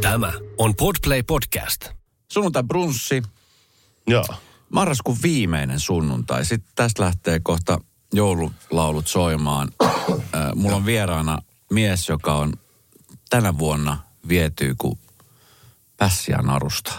[0.00, 1.88] Tämä on Podplay Podcast.
[2.32, 3.22] Sunnuntai brunssi,
[4.06, 4.24] Joo.
[4.68, 6.44] marraskuun viimeinen sunnuntai.
[6.44, 7.80] Sitten tästä lähtee kohta
[8.12, 9.68] joululaulut soimaan.
[9.82, 9.90] Äh,
[10.54, 11.38] Mulla on vieraana
[11.70, 12.52] mies, joka on
[13.30, 13.98] tänä vuonna
[14.28, 14.98] viety kuin
[15.96, 16.92] pässiä narusta.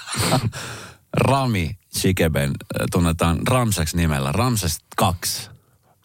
[1.12, 4.32] Rami Chikeben äh, tunnetaan Ramseksi nimellä.
[4.32, 5.50] Ramses 2.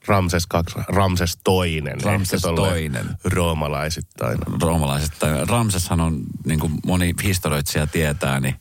[0.07, 2.01] Ramses kaksi, Ramses toinen.
[2.01, 3.17] Ramses toinen.
[3.23, 4.39] Roomalaisittain.
[4.61, 5.11] roomalaiset.
[5.19, 8.55] tai Ramseshan on, niin kuin moni historioitsija tietää, niin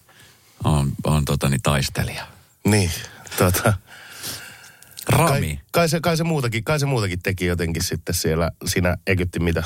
[0.64, 2.27] on, on tota, niin taistelija.
[2.64, 2.91] Niin,
[3.38, 3.73] tota,
[5.09, 5.28] Rami.
[5.30, 9.42] kai, kai, se, kai, se muutakin, kai se muutakin teki jotenkin sitten siellä siinä Egyptin
[9.45, 9.62] mitä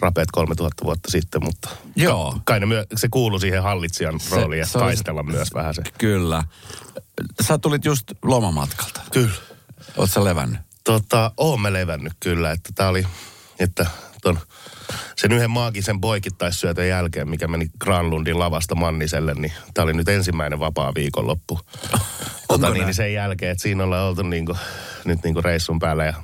[0.00, 2.40] rapeet 3000 vuotta sitten, mutta Joo.
[2.44, 5.82] kai ne myö, se kuuluu siihen hallitsijan Se- rooliin ja se taistella myös vähän se.
[5.98, 6.44] Kyllä.
[7.42, 9.00] Sä tulit just lomamatkalta.
[9.12, 9.32] Kyllä.
[9.96, 10.60] Oot sä levännyt?
[10.84, 13.06] Tota, oon mä levännyt kyllä, että tää oli,
[13.58, 13.86] että
[14.22, 14.38] ton,
[15.16, 20.60] sen yhden maagisen poikittaissyötön jälkeen, mikä meni Granlundin lavasta Manniselle, niin tää oli nyt ensimmäinen
[20.60, 21.60] vapaa viikonloppu.
[22.48, 24.56] tota, niin, niin sen jälkeen, että siinä ollaan oltu niinku,
[25.04, 26.14] nyt niinku reissun päällä ja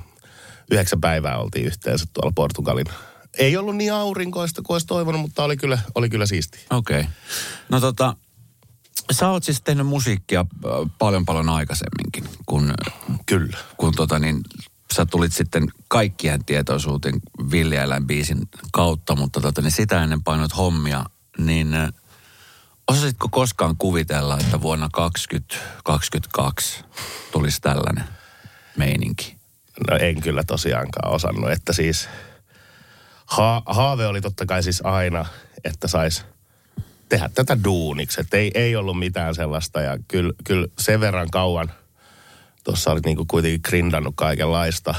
[0.71, 2.85] yhdeksän päivää oltiin yhteensä tuolla Portugalin.
[3.37, 6.61] Ei ollut niin aurinkoista kuin olisi toivonut, mutta oli kyllä, oli kyllä siistiä.
[6.69, 6.99] Okei.
[6.99, 7.11] Okay.
[7.69, 8.15] No tota,
[9.11, 10.45] sä oot siis tehnyt musiikkia
[10.99, 12.73] paljon paljon aikaisemminkin, kun,
[13.25, 13.57] Kyllä.
[13.77, 14.41] kun tota niin,
[14.93, 17.19] sä tulit sitten kaikkien tietoisuuteen
[17.51, 21.05] Villieläinbiisin kautta, mutta tota, niin sitä ennen painoit hommia,
[21.37, 21.67] niin
[22.87, 26.83] osasitko koskaan kuvitella, että vuonna 2022
[27.31, 28.03] tulisi tällainen
[28.77, 29.37] meininki?
[29.89, 32.09] No en kyllä tosiaankaan osannut, että siis
[33.25, 35.25] ha- haave oli totta kai siis aina,
[35.63, 36.25] että sais
[37.09, 38.21] tehdä tätä duuniksi.
[38.21, 41.71] Että ei, ei ollut mitään sellaista ja kyllä, kyllä sen verran kauan
[42.63, 44.95] tuossa olit niinku kuitenkin grindannut kaikenlaista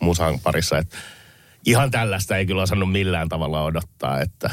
[0.00, 0.96] musan parissa, että
[1.66, 4.50] ihan tällaista ei kyllä osannut millään tavalla odottaa, että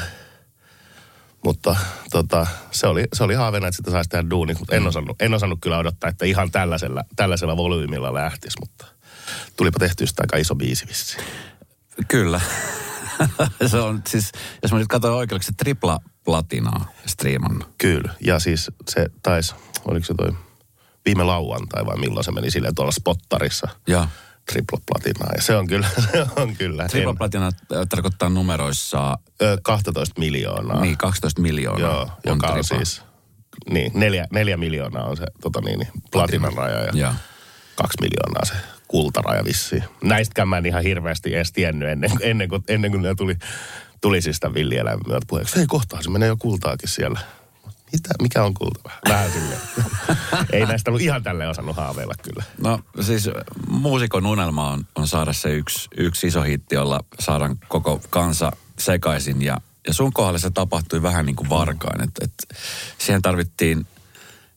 [1.44, 1.76] mutta
[2.10, 5.34] tota, se, oli, se oli haaveena, että sitä saisi tehdä duuniksi, mutta en osannut, en
[5.34, 8.86] osannut kyllä odottaa, että ihan tällaisella, tällaisella volyymilla lähtisi, mutta
[9.56, 11.24] tulipa tehty sitä aika iso biisi vissiin.
[12.08, 12.40] Kyllä.
[13.70, 17.68] se on siis, jos mä nyt katson oikein, se tripla platinaa striimannut.
[17.78, 19.54] Kyllä, ja siis se taisi,
[19.84, 20.32] oliko se toi
[21.04, 24.08] viime lauantai vai milloin se meni silleen tuolla spottarissa Ja
[24.52, 25.32] tripla platinaa.
[25.36, 26.88] Ja se on kyllä, se on kyllä.
[26.88, 27.50] tripla En- platina
[27.88, 30.80] tarkoittaa numeroissa ö, 12 miljoonaa.
[30.80, 31.90] niin 12 miljoonaa.
[31.90, 33.02] Joo, joka on siis,
[33.70, 37.12] niin, neljä, neljä miljoonaa on se tota niin, niin, platinan raja ja Joo.
[37.76, 38.54] kaksi miljoonaa se
[38.88, 39.84] kultaraja vissiin.
[40.04, 43.36] Näistäkään mä en ihan hirveästi edes tiennyt ennen, ennen, kuin, ennen kuin ne tuli,
[44.00, 45.60] tuli siis sitä villieläimen myötä puheeksi.
[45.60, 47.20] Ei kohtaa, se menee jo kultaakin siellä.
[47.92, 48.90] Mitä, mikä on kulta?
[49.08, 49.60] Vähän silleen.
[50.52, 52.44] Ei näistä ollut ihan tälleen osannut haaveilla kyllä.
[52.60, 53.30] No siis
[53.68, 59.42] muusikon unelma on, on saada se yksi, yksi iso hitti, jolla saadaan koko kansa sekaisin.
[59.42, 62.02] Ja, ja sun kohdalla se tapahtui vähän niin kuin varkain.
[62.02, 62.32] Et, et
[62.98, 63.86] siihen tarvittiin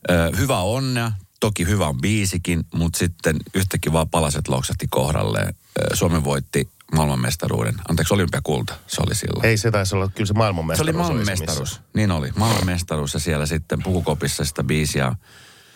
[0.10, 5.56] ö, hyvää onnea, toki hyvä on biisikin, mutta sitten yhtäkkiä vaan palaset loksahti kohdalleen.
[5.94, 9.46] Suomi voitti maailmanmestaruuden, anteeksi olympiakulta, se oli silloin.
[9.46, 10.88] Ei se taisi olla kyllä se Se maailmanmestaruus.
[10.90, 11.82] oli se maailmanmestaruus, missä.
[11.94, 12.32] niin oli.
[12.36, 15.16] Maailmanmestaruus ja siellä sitten pukukopissa sitä biisiä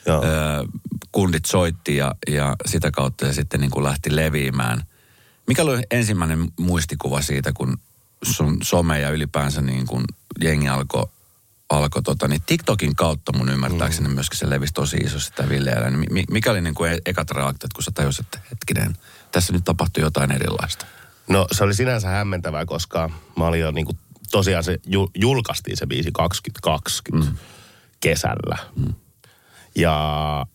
[0.05, 0.23] Joo.
[0.23, 0.27] ö,
[1.11, 4.83] kundit soitti ja, ja sitä kautta se sitten niin kuin lähti leviämään.
[5.47, 7.77] Mikä oli ensimmäinen muistikuva siitä, kun
[8.23, 10.03] sun some ja ylipäänsä niin kuin
[10.41, 11.05] jengi alkoi
[11.69, 14.13] alko tota, niin TikTokin kautta mun ymmärtääkseni mm.
[14.13, 15.89] myöskin se levisi tosi iso sitä villeellä.
[15.89, 18.97] Niin mi- mikä oli niin kuin e- ekat reaktiot, kun sä tajusit, että hetkinen,
[19.31, 20.85] tässä nyt tapahtui jotain erilaista?
[21.27, 23.97] No se oli sinänsä hämmentävää, koska mä olin jo niin kuin,
[24.31, 27.37] tosiaan se ju, julkaistiin se biisi 2020 mm.
[27.99, 28.57] kesällä.
[28.75, 28.93] Mm.
[29.75, 30.45] Ja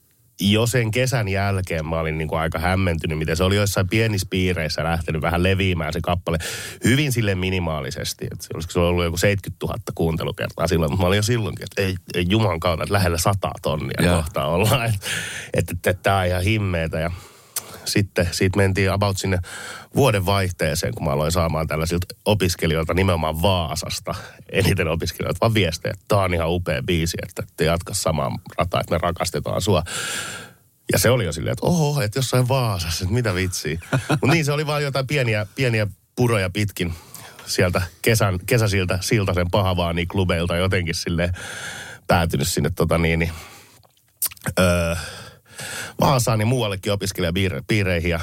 [0.41, 4.27] jo sen kesän jälkeen mä olin niin kuin aika hämmentynyt, miten se oli joissain pienissä
[4.31, 6.39] piireissä lähtenyt vähän leviämään se kappale
[6.85, 8.25] hyvin sille minimaalisesti.
[8.33, 11.65] Että se olisiko se ollut joku 70 000 kuuntelukertaa silloin, mutta mä olin jo silloinkin,
[11.65, 14.17] että ei, ei juman kautta, että lähellä 100 tonnia Joo.
[14.17, 14.87] kohta ollaan.
[14.87, 15.07] Että
[15.55, 17.11] että, että tämä on ihan himmeetä ja
[17.89, 19.39] sitten siitä mentiin about sinne
[19.97, 24.15] vuoden vaihteeseen, kun mä aloin saamaan tällaisilta opiskelijoilta nimenomaan Vaasasta
[24.53, 28.81] eniten opiskelijoilta, vaan viestejä, että tämä on ihan upea biisi, että te jatka samaa rataa,
[28.81, 29.83] että me rakastetaan sua.
[30.93, 33.79] Ja se oli jo silleen, että oho, että jossain Vaasassa, että mitä vitsiä.
[34.09, 35.87] Mutta niin, se oli vaan jotain pieniä, pieniä
[36.17, 36.95] puroja pitkin
[37.47, 41.33] sieltä kesän, kesäsiltä Siltasen pahavaani klubeilta jotenkin sille
[42.07, 43.33] päätynyt sinne tota niin, niin
[44.59, 44.95] öö,
[46.01, 48.21] Vaasaan ja muuallekin opiskelijapiireihin ja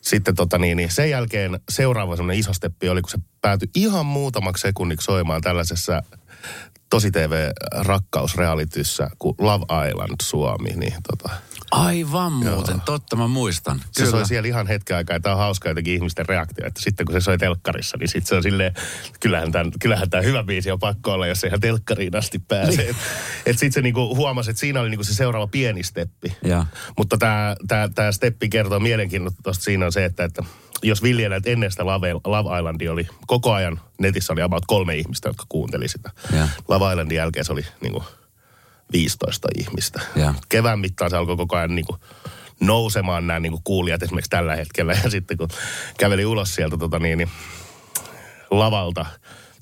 [0.00, 4.06] sitten tota niin, niin sen jälkeen seuraava semmoinen iso steppi oli, kun se päätyi ihan
[4.06, 6.02] muutamaksi sekunniksi soimaan tällaisessa
[6.90, 11.36] tosi TV rakkausrealityssä kuin Love Island Suomi, niin tota,
[11.70, 12.82] Aivan muuten, Joo.
[12.84, 13.78] totta mä muistan.
[13.78, 14.10] Se Kyllä.
[14.10, 17.12] soi siellä ihan hetken aikaa, ja tämä on hauska jotenkin ihmisten reaktio, että sitten kun
[17.12, 18.74] se soi telkkarissa, niin sitten se on silleen,
[19.20, 22.76] kyllähän tämä, kyllähän tämä hyvä biisi on pakko olla, jos se ihan telkkariin asti pääsee.
[22.76, 22.90] Niin.
[22.90, 23.02] Että
[23.46, 26.36] et sitten se niinku huomasi, että siinä oli niinku se seuraava pieni steppi.
[26.44, 26.66] Ja.
[26.96, 30.44] Mutta tämä tää, tää steppi kertoo mielenkiintoista siinä on se, että, että
[30.82, 35.28] jos viljelet ennen sitä Love, Love Islandia oli koko ajan, netissä oli about kolme ihmistä,
[35.28, 36.10] jotka kuunteli sitä.
[36.32, 36.48] Ja.
[36.68, 38.04] Love Islandin jälkeen se oli niinku
[38.92, 40.00] 15 ihmistä.
[40.16, 40.34] Ja.
[40.48, 42.00] Kevään mittaan se alkoi koko ajan niin kuin
[42.60, 44.92] nousemaan nämä niin kuin kuulijat esimerkiksi tällä hetkellä.
[45.04, 45.48] Ja sitten kun
[45.98, 47.30] käveli ulos sieltä tota niin, niin,
[48.50, 49.06] lavalta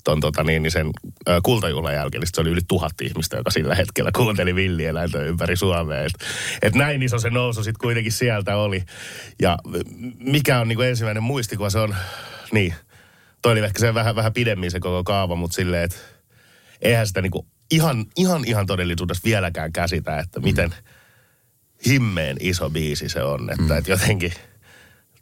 [0.03, 0.91] ton, tota niin, niin sen
[1.27, 5.55] ö, kultajuhlan jälkeen, niin se oli yli tuhat ihmistä, joka sillä hetkellä kuunteli villieläintä ympäri
[5.55, 6.01] Suomea.
[6.01, 6.13] Et,
[6.61, 8.83] et näin iso se nousu sitten kuitenkin sieltä oli.
[9.41, 9.57] Ja
[10.19, 11.95] mikä on niin kuin ensimmäinen muistikuva, se on,
[12.51, 12.73] niin,
[13.41, 15.97] toi oli ehkä se vähän, vähän pidemmin se koko kaava, mutta silleen, että
[16.81, 20.75] eihän sitä niin kuin ihan, ihan, ihan todellisuudessa vieläkään käsitä, että miten
[21.85, 23.49] himmeen iso biisi se on.
[23.49, 23.77] Että, mm.
[23.77, 24.33] että jotenkin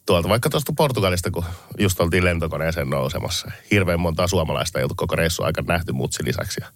[0.06, 1.46] tuolta vaikka tuosta Portugalista, kun
[1.80, 3.52] just oltiin lentokoneeseen nousemassa.
[3.72, 6.62] Hirveän montaa suomalaista ei ollut koko reissu aika nähty mutsi lisäksi.
[6.62, 6.68] Ja,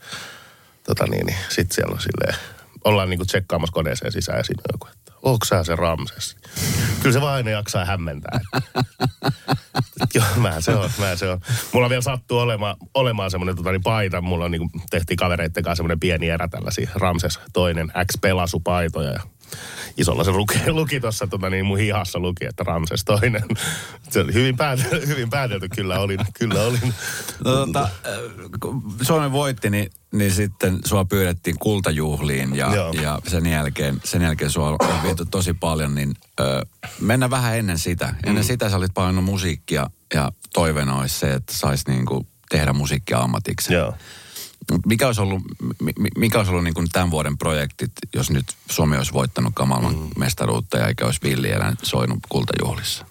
[0.83, 2.35] tota niin, niin sitten siellä on silleen,
[2.83, 6.35] ollaan niinku tsekkaamassa koneeseen sisään ja siinä on joku, että onko sä se Ramses?
[7.01, 8.39] Kyllä se vaan aina jaksaa hämmentää.
[10.17, 11.39] Joo, mä se on, mä se on.
[11.73, 14.21] Mulla vielä sattuu olemaan, olemaan semmoinen tota, niin paita.
[14.21, 19.11] Mulla on, niin tehtiin kavereitten kanssa semmoinen pieni erä tällaisia Ramses toinen X-pelasupaitoja.
[19.11, 19.21] Ja
[19.97, 23.43] isolla se luki, luki tuossa tota, niin mun hihassa luki, että Ramses toinen.
[24.09, 26.19] Se oli hyvin, päätelty, hyvin päätelty, kyllä olin.
[26.39, 26.93] Kyllä olin.
[27.45, 27.89] No, tota, äh,
[29.01, 32.71] Suomen voitti, niin, niin sitten sua pyydettiin kultajuhliin ja,
[33.01, 36.65] ja sen, jälkeen, sen jälkeen sua on viety tosi paljon, niin ö,
[37.01, 38.15] mennä vähän ennen sitä.
[38.25, 38.47] Ennen mm.
[38.47, 43.73] sitä sä olit paljon musiikkia ja toiveena olisi se, että saisi niinku tehdä musiikkia ammatiksi.
[43.73, 43.93] Joo.
[44.85, 45.41] Mikä olisi ollut,
[46.17, 50.09] mikä olisi ollut niin kuin tämän vuoden projektit, jos nyt Suomi olisi voittanut maailman mm.
[50.17, 53.05] mestaruutta ja eikä olisi villieläin soinut kultajuhlissa?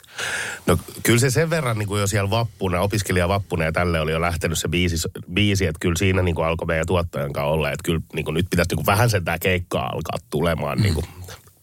[0.67, 4.21] No kyllä se sen verran, niin kuin jo siellä vappuna, opiskelijavappuna ja tälle oli jo
[4.21, 7.83] lähtenyt se biisi, biisi että kyllä siinä niin kuin alkoi meidän tuottajan kanssa olla, että
[7.85, 10.83] kyllä niin kuin nyt pitäisi niin kuin vähän sen tämä keikkaa alkaa tulemaan mm.
[10.83, 11.07] niin kuin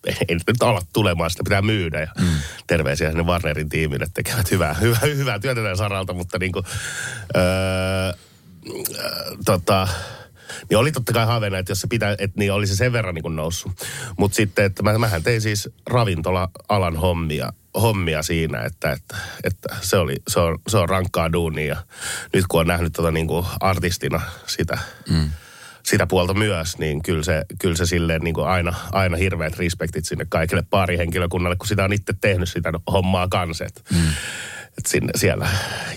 [0.29, 1.99] ei nyt ala tulemaan, sitä pitää myydä.
[1.99, 2.27] Ja mm.
[2.67, 6.65] terveisiä sinne Warnerin tiimille, tekevät hyvää, hyvää, hyvää työtä tämän saralta, mutta niin kuin,
[7.35, 8.13] öö,
[9.45, 9.87] tota,
[10.69, 13.15] niin oli totta kai haaveena, että jos se pitää, että niin oli se sen verran
[13.15, 13.71] niin noussut.
[14.17, 19.97] Mutta sitten, että mä, mähän tein siis ravintola-alan hommia, hommia siinä, että, että, että se,
[19.97, 21.67] oli, se, on, se on rankkaa duunia.
[21.67, 21.77] Ja
[22.33, 24.77] nyt kun on nähnyt tota niin kuin artistina sitä,
[25.09, 25.29] mm.
[25.83, 30.05] sitä puolta myös, niin kyllä se, kyllä se silleen niin kuin aina, aina hirveät respektit
[30.05, 33.65] sinne kaikille parihenkilökunnalle, kun sitä on itse tehnyt sitä hommaa kanssa.
[33.91, 33.99] Mm
[34.77, 35.47] että sinne, siellä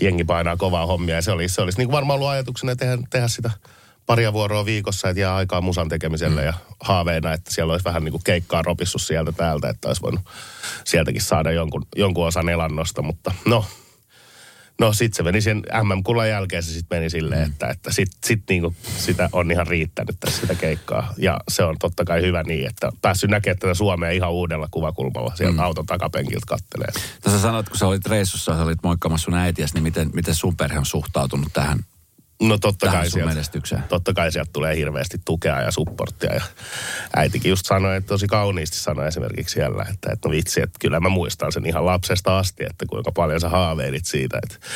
[0.01, 1.15] jengi painaa kovaa hommia.
[1.15, 3.51] Ja se olisi, se olisi niin varmaan ollut ajatuksena tehdä, tehdä sitä
[4.07, 6.47] paria vuoroa viikossa, että jää aikaa musan tekemiselle mm.
[6.47, 10.21] ja haaveena, että siellä olisi vähän niin kuin keikkaa ropissu sieltä täältä, että olisi voinut
[10.85, 13.65] sieltäkin saada jonkun, jonkun osan elannosta, mutta no,
[14.81, 17.53] No sit se meni sen MM-kullan jälkeen se sitten meni silleen, mm.
[17.53, 21.15] että, että sit, sit niinku sitä on ihan riittänyt tässä sitä keikkaa.
[21.17, 25.37] Ja se on totta kai hyvä niin, että päässyt näkemään tätä Suomea ihan uudella kuvakulmalla
[25.37, 25.59] sieltä mm.
[25.59, 26.89] auton takapenkiltä kattelee.
[27.21, 30.57] Tässä sanoit, kun sä olit reissussa, sä olit moikkaamassa sun äitiäsi, niin miten, miten sun
[30.57, 31.79] perhe on suhtautunut tähän
[32.43, 36.35] No totta kai, sieltä, totta kai sieltä tulee hirveästi tukea ja supporttia.
[36.35, 36.43] Ja
[37.17, 41.01] äitikin just sanoi, että tosi kauniisti sanoi esimerkiksi siellä, että, että no vitsi, että kyllä
[41.01, 44.39] mä muistan sen ihan lapsesta asti, että kuinka paljon sä haaveilit siitä.
[44.43, 44.67] Että,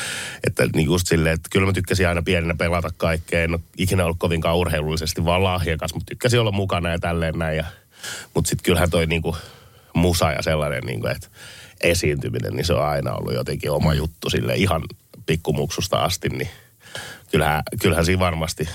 [0.46, 3.42] että niin just silleen, että kyllä mä tykkäsin aina pienenä pelata kaikkea.
[3.42, 7.56] En ole ikinä ollut kovinkaan urheilullisesti vaan lahjakas, mutta tykkäsin olla mukana ja tälleen näin.
[7.56, 7.64] Ja,
[8.34, 9.36] mutta sitten kyllähän toi niinku
[9.94, 11.28] musa ja sellainen, niinku, että
[11.80, 14.82] esiintyminen, niin se on aina ollut jotenkin oma juttu sille ihan
[15.26, 16.48] pikkumuksusta asti, niin
[17.30, 18.68] kyllähän, kyllähän siinä varmasti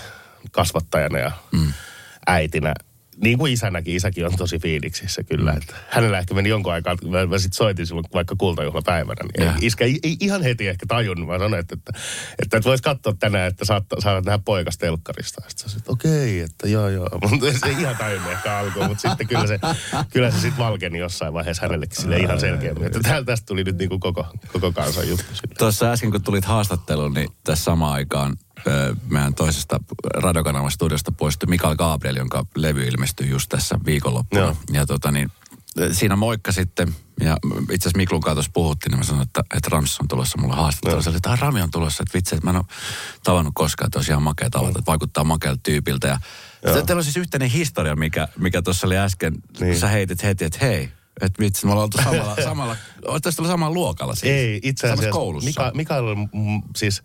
[0.51, 1.74] kasvattajana ja mm.
[2.27, 2.74] äitinä
[3.22, 5.51] niin kuin isänäkin, isäkin on tosi fiiliksissä kyllä.
[5.51, 5.57] Mm.
[5.57, 9.55] Että hänellä ehkä meni jonkun aikaa, mä, mä sitten soitin silloin vaikka kultajuhlapäivänä, niin yeah.
[9.62, 11.27] iskä ei, ei, ihan heti ehkä tajunnut.
[11.27, 11.91] Mä sanoin, että, että,
[12.41, 15.41] että, että vois katsoa tänään, että saat, saat nähdä poikas telkkarista.
[15.48, 17.10] Sitten sä että okei, että joo joo.
[17.31, 19.60] Mutta se ei ihan tajunnut ehkä alkuun, mutta sitten kyllä se,
[20.13, 22.88] kyllä se sitten valkeni jossain vaiheessa hänellekin sille ihan selkeämmin.
[22.88, 25.25] Että tästä tuli nyt niin kuin koko, koko kansan juttu.
[25.57, 28.38] Tuossa äsken kun tulit haastatteluun, niin tässä samaan aikaan
[29.10, 29.79] meidän toisesta
[30.13, 34.41] radiokanavan studiosta poistui Mikael Gabriel, jonka levy ilmestyi just tässä viikonloppuna.
[34.41, 34.55] Joo.
[34.72, 35.31] Ja tota niin,
[35.91, 40.00] siinä moikka sitten, ja itse asiassa Miklun kanssa puhuttiin, niin mä sanoin, että, että Rams
[40.00, 41.01] on tulossa mulle haastattelu.
[41.01, 42.65] Se oli, että Rami on tulossa, että vitsi, että mä en ole
[43.24, 46.07] tavannut koskaan, että olisi ihan makea tavata, että vaikuttaa makealta tyypiltä.
[46.07, 46.19] Ja
[46.62, 49.79] Teillä on siis yhteinen historia, mikä, mikä tuossa oli äsken, niin.
[49.79, 50.91] sä heitit heti, että hei,
[51.22, 52.75] Että vitsi, me ollaan oltu samalla, samalla
[53.07, 54.34] oottaisiin tullut samalla luokalla siis.
[54.34, 55.50] Ei, itse asiassa koulussa.
[55.50, 57.03] Mika, Mikael on mm, siis,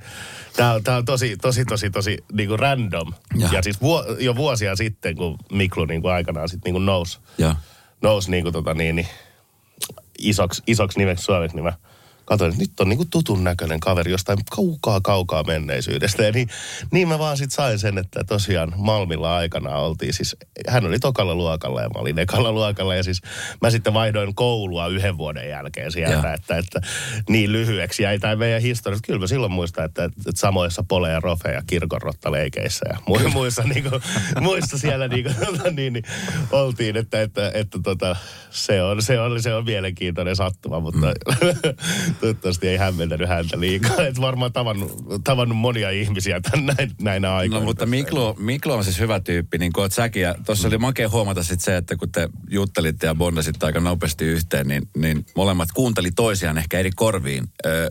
[0.56, 3.12] tää tää on tosi, tosi, tosi, tosi niinku random.
[3.34, 3.46] Ja.
[3.46, 7.54] Ja, ja siis vuo, jo vuosia sitten, kun Miklu niinku aikanaan sit niinku nousi, Joo.
[8.02, 9.08] nousi niinku tota niin, niin
[10.18, 11.72] isoksi, isoksi nimeksi suomeksi, niin mä
[12.30, 16.22] katsoin, että nyt on niinku tutun näköinen kaveri jostain kaukaa kaukaa menneisyydestä.
[16.22, 16.48] Ja niin,
[16.92, 20.36] niin mä vaan sit sain sen, että tosiaan Malmilla aikana oltiin siis,
[20.68, 22.94] hän oli tokalla luokalla ja mä olin ekalla luokalla.
[22.94, 23.22] Ja siis
[23.62, 26.80] mä sitten vaihdoin koulua yhden vuoden jälkeen sieltä, että, että
[27.28, 28.98] niin lyhyeksi jäi tämä meidän historia.
[29.06, 33.32] Kyllä mä silloin muistan, että, että, että samoissa pole ja rofe ja kirkonrottaleikeissä ja mu-
[33.32, 34.02] muissa, niin kuin,
[34.40, 36.04] muissa siellä niin kuin, tota, niin, niin,
[36.52, 38.16] oltiin, että, että, että tota,
[38.50, 41.14] se, on, se, on, se on mielenkiintoinen sattuma, mutta mm.
[42.20, 44.06] toivottavasti ei hämmentänyt häntä liikaa.
[44.06, 47.60] Et varmaan tavannut, tavannut monia ihmisiä tän, näin, näinä aikoina.
[47.60, 50.22] No mutta Miklo, Miklo on siis hyvä tyyppi, niin kuin oot säkin.
[50.22, 54.24] Ja tuossa oli makea huomata sitten se, että kun te juttelitte ja bondasitte aika nopeasti
[54.24, 57.48] yhteen, niin, niin molemmat kuunteli toisiaan ehkä eri korviin.
[57.66, 57.90] Ö,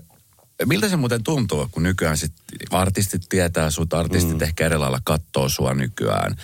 [0.65, 2.33] miltä se muuten tuntuu, kun nykyään sit
[2.71, 4.43] artistit tietää sut, artistit mm.
[4.43, 6.35] ehkä eri lailla kattoo sua nykyään.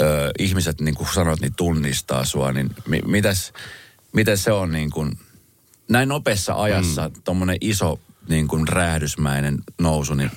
[0.00, 3.52] Ö, ihmiset, niin kuin sanoit, niin tunnistaa sua, niin mi, mitäs,
[4.12, 5.12] miten se on niin kuin,
[5.90, 7.14] näin nopeassa ajassa mm.
[7.24, 10.30] tuommoinen iso niin kuin räjähdysmäinen nousu, niin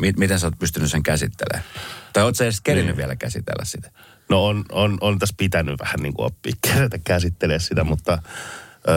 [0.00, 1.64] mi- miten sä oot pystynyt sen käsittelemään?
[2.12, 2.96] Tai oot sä edes kerinyt Niin.
[2.96, 3.90] vielä käsitellä sitä?
[4.28, 8.22] No on, on, on tässä pitänyt vähän niin kuin oppia kerätä käsittelee sitä, mutta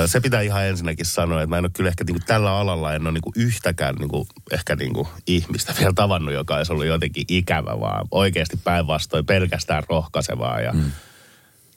[0.05, 2.93] se pitää ihan ensinnäkin sanoa, että mä en ole kyllä ehkä niin kuin tällä alalla
[2.93, 6.71] en ole niin kuin yhtäkään niin kuin, ehkä niin kuin ihmistä vielä tavannut, joka olisi
[6.71, 10.91] ollut jotenkin ikävä, vaan oikeasti päinvastoin pelkästään rohkaisevaa ja mm.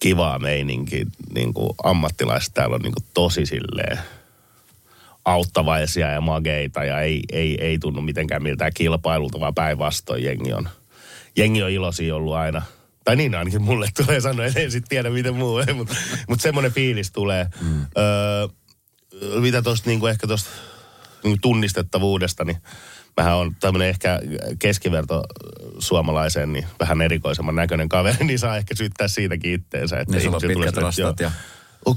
[0.00, 1.06] kivaa meininki.
[1.34, 3.98] Niin kuin ammattilaiset täällä on niin kuin tosi silleen
[5.24, 10.68] auttavaisia ja mageita ja ei, ei, ei tunnu mitenkään miltään kilpailulta, vaan päinvastoin jengi on,
[11.36, 12.62] jengi on iloisia ollut aina.
[13.04, 15.94] Tai niin ainakin mulle tulee sanoa, että en sitten tiedä miten muu, mutta
[16.28, 17.46] mut semmoinen fiilis tulee.
[17.60, 17.86] Mm.
[17.98, 18.48] Öö,
[19.40, 20.50] mitä tuosta niinku ehkä tuosta
[21.24, 22.56] niinku tunnistettavuudesta, niin
[23.16, 24.20] mähän on tämmöinen ehkä
[24.58, 25.22] keskiverto
[25.78, 30.00] suomalaisen, niin vähän erikoisemman näköinen kaveri, niin saa ehkä syyttää siitäkin itteensä.
[30.00, 31.30] Että Niin sulla on pitkät rastat ja...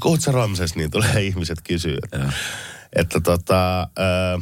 [0.06, 1.98] Oot sä Ramses, niin tulee ihmiset kysyä.
[2.12, 2.30] Joo.
[2.96, 4.42] Että, tota, ö,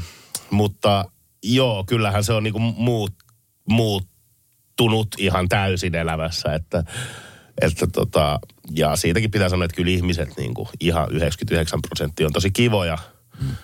[0.50, 1.06] mutta
[1.44, 3.14] joo, kyllähän se on niinku muut,
[3.70, 6.84] muuttunut ihan täysin elämässä, että,
[7.62, 8.40] että tota,
[8.76, 12.98] ja siitäkin pitää sanoa, että kyllä ihmiset niinku ihan 99 prosenttia on tosi kivoja,
[13.40, 13.56] hmm.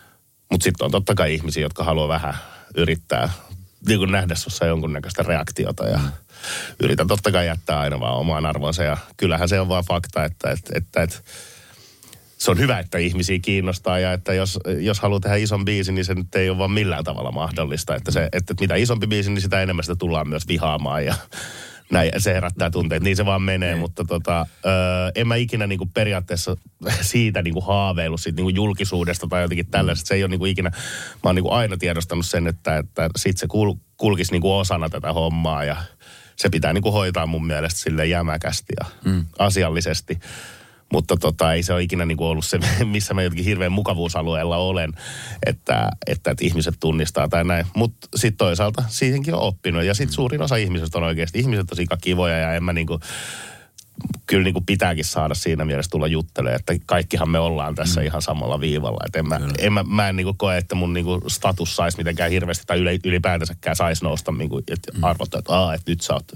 [0.52, 2.34] mutta sitten on totta kai ihmisiä, jotka haluaa vähän
[2.76, 3.30] yrittää
[3.88, 6.00] niin kuin nähdä sussa jonkunnäköistä reaktiota ja
[6.80, 10.52] yritän totta kai jättää aina vaan omaan arvonsa ja kyllähän se on vaan fakta, että,
[10.52, 11.20] että, että, että
[12.40, 16.06] se on hyvä, että ihmisiä kiinnostaa ja että jos, jos haluaa tehdä ison biisin, niin
[16.06, 17.96] se nyt ei ole vaan millään tavalla mahdollista.
[17.96, 21.16] Että, se, että mitä isompi biisi, niin sitä enemmän sitä tullaan myös vihaamaan ja
[21.92, 23.04] näin, se herättää tunteet.
[23.04, 23.80] Niin se vaan menee, Niin.
[23.80, 24.70] mutta tota, ö,
[25.16, 26.58] en mä ikinä niinku periaatteessa
[27.02, 30.08] siitä niinku haaveillut siitä niinku julkisuudesta tai jotenkin tällaisesta.
[30.08, 30.78] Se ei ole niinku ikinä, mä
[31.24, 35.64] oon niinku aina tiedostanut sen, että, että sit se kul, kulkisi niinku osana tätä hommaa
[35.64, 35.76] ja
[36.36, 39.26] se pitää niinku hoitaa mun mielestä sille jämäkästi ja mm.
[39.40, 40.20] asiallisesti.
[40.94, 44.94] Mutta tota, ei se ole ikinä niinku ollut se, missä mä jotenkin hirveän mukavuusalueella olen,
[45.46, 47.66] että, että, että ihmiset tunnistaa tai näin.
[47.76, 49.84] Mutta sitten toisaalta siihenkin on oppinut.
[49.84, 53.00] Ja sitten suurin osa ihmisistä on oikeasti, ihmiset on sika kivoja ja en mä niinku,
[54.28, 58.08] kyllä niinku pitääkin saada siinä mielessä tulla juttelemaan, että kaikkihan me ollaan tässä mm.
[58.08, 59.06] ihan samalla viivalla.
[59.08, 62.32] Et en mä, en mä, mä en niinku koe, että mun niinku status saisi mitenkään
[62.32, 65.04] hirveästi tai yle, ylipäätänsäkään saisi nousta niinku, että mm.
[65.04, 66.32] arvottaa, että, Aa, että nyt sä oot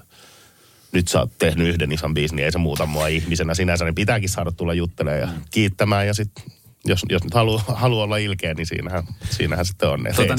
[0.93, 3.95] nyt sä oot tehnyt yhden ison biisin, niin ei se muuta mua ihmisenä sinänsä, niin
[3.95, 6.07] pitääkin saada tulla juttelemaan ja kiittämään.
[6.07, 6.43] Ja sitten,
[6.85, 10.03] jos, jos nyt haluaa halu olla ilkeä, niin siinähän, siinähän sitten on.
[10.15, 10.35] Tota,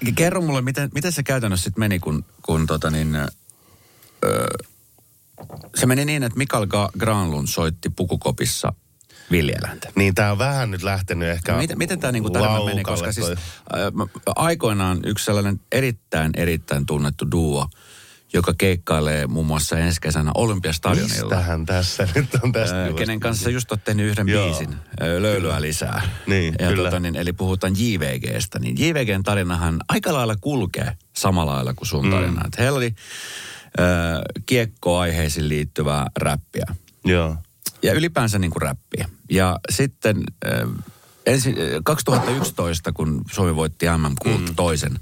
[0.00, 3.16] niin, kerro mulle, miten, miten se käytännössä sitten meni, kun, kun tota niin,
[4.24, 4.46] öö,
[5.74, 6.66] se meni niin, että Mikael
[6.98, 8.72] Granlund soitti pukukopissa
[9.30, 9.92] viljeläintä.
[9.94, 12.82] Niin tämä on vähän nyt lähtenyt ehkä No Miten, miten tämä niinku tarina meni?
[12.82, 13.36] Koska siis toi.
[13.72, 17.68] ää, mä- aikoinaan yksi sellainen erittäin, erittäin tunnettu duo,
[18.32, 21.22] joka keikkailee muun muassa ensi kesänä Olympiastadionilla.
[21.22, 22.76] Mistähän tässä nyt on tästä?
[22.76, 22.98] Juosta?
[22.98, 24.46] kenen kanssa just oot tehnyt yhden Joo.
[24.46, 26.02] biisin, ää, Löylyä lisää.
[26.26, 26.90] Niin, ja kyllä.
[26.90, 32.10] Tota, niin, eli puhutaan JVGstä, niin JVGn tarinahan aika lailla kulkee samalla lailla kuin sun
[32.10, 32.40] tarina.
[32.40, 32.50] Mm.
[32.58, 32.94] Heillä oli
[33.78, 33.86] ää,
[34.46, 36.66] kiekkoaiheisiin liittyvää räppiä
[37.04, 37.36] Joo.
[37.82, 39.08] ja ylipäänsä niin kuin räppiä.
[39.30, 40.16] Ja sitten
[40.46, 40.68] äh,
[41.26, 44.54] ensi, äh, 2011, kun Suomi voitti MM mm.
[44.56, 45.00] toisen,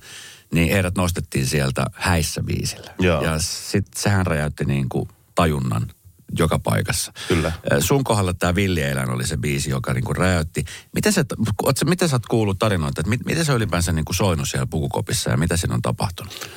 [0.53, 2.95] niin heidät nostettiin sieltä häissä biisillä.
[2.99, 3.25] Joo.
[3.25, 5.91] Ja sitten sehän räjäytti niin kuin tajunnan
[6.39, 7.13] joka paikassa.
[7.29, 7.49] Kyllä.
[7.49, 10.65] Äh, Sun kohdalla tämä Villieläin oli se biisi, joka niin kuin räjäytti.
[10.93, 11.25] Miten sä,
[11.63, 14.67] oot miten sä oot kuullut tarinoita, että mit, miten se ylipäänsä niin kuin soinut siellä
[14.67, 16.49] pukukopissa ja mitä siinä on tapahtunut?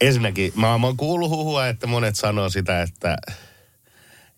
[0.00, 3.16] Ensinnäkin, mä, mä oon kuullut huhua, että monet sanoo sitä, että,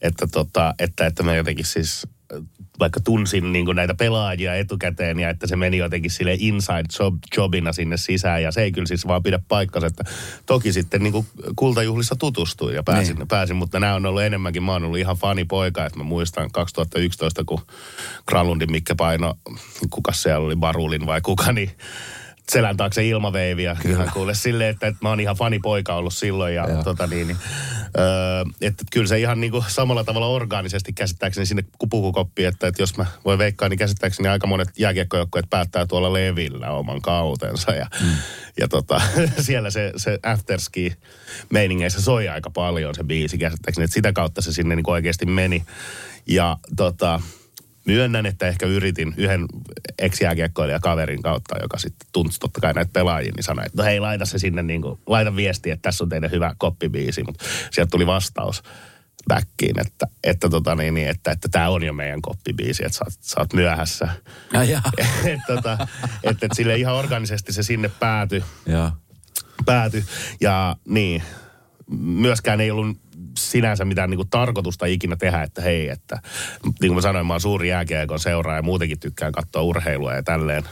[0.01, 2.07] että, tota, että, että me jotenkin siis
[2.79, 7.15] vaikka tunsin niin kuin näitä pelaajia etukäteen ja että se meni jotenkin sille inside job,
[7.37, 8.43] jobina sinne sisään.
[8.43, 10.05] Ja se ei kyllä siis vaan pidä paikkansa, että
[10.47, 11.27] toki sitten niin kuin
[11.57, 13.29] kultajuhlissa tutustuin ja pääsin, niin.
[13.29, 17.45] pääsin, mutta nämä on ollut enemmänkin, mä oon ollut ihan fanipoika, että mä muistan 2011,
[17.45, 17.61] kun
[18.27, 19.35] Kralundin Mikke paino,
[19.91, 21.71] kuka siellä oli, Barulin vai kuka, niin
[22.51, 23.77] selän taakse ilmaveiviä.
[23.83, 24.11] Kyllä.
[24.13, 26.55] kuule silleen, että, että mä oon ihan fanipoika ollut silloin.
[26.55, 26.83] Ja, ja.
[26.83, 27.37] Tota niin, niin,
[27.99, 32.83] öö, että kyllä se ihan niin kuin samalla tavalla orgaanisesti käsittääkseni sinne pukukoppiin, että, että
[32.83, 37.73] jos mä voin veikkaa, niin käsittääkseni aika monet jääkiekkojoukkueet päättää tuolla levillä oman kautensa.
[37.73, 38.09] Ja, mm.
[38.61, 39.01] ja tota,
[39.41, 40.93] siellä se, se afterski
[41.51, 45.65] meiningeissä soi aika paljon se biisi käsittääkseni, että sitä kautta se sinne niin oikeasti meni.
[46.27, 47.21] Ja tota,
[47.87, 49.47] myönnän, että ehkä yritin yhden
[49.99, 50.19] ex
[50.83, 54.25] kaverin kautta, joka sitten tunsi totta kai näitä pelaajia, niin sanoi, että no hei, laita
[54.25, 58.07] se sinne, niin kuin, laita viesti, että tässä on teidän hyvä koppibiisi, mutta sieltä tuli
[58.07, 58.63] vastaus
[59.29, 63.05] backiin, että, että, tota niin, niin, että, että tämä on jo meidän koppibiisi, että sä
[63.05, 64.09] oot, sä oot myöhässä.
[65.33, 65.79] Että, tota,
[66.23, 68.45] että, että sille ihan organisesti se sinne päätyi.
[68.67, 68.93] Ja.
[69.67, 70.05] Pääty.
[70.41, 71.23] Ja niin,
[72.01, 72.97] myöskään ei ollut
[73.39, 76.19] sinänsä mitään niin kuin tarkoitusta ikinä tehdä, että hei, että
[76.65, 80.23] niin kuin mä sanoin, mä oon suuri jääkiekon seuraaja ja muutenkin tykkään katsoa urheilua ja
[80.23, 80.65] tälleen.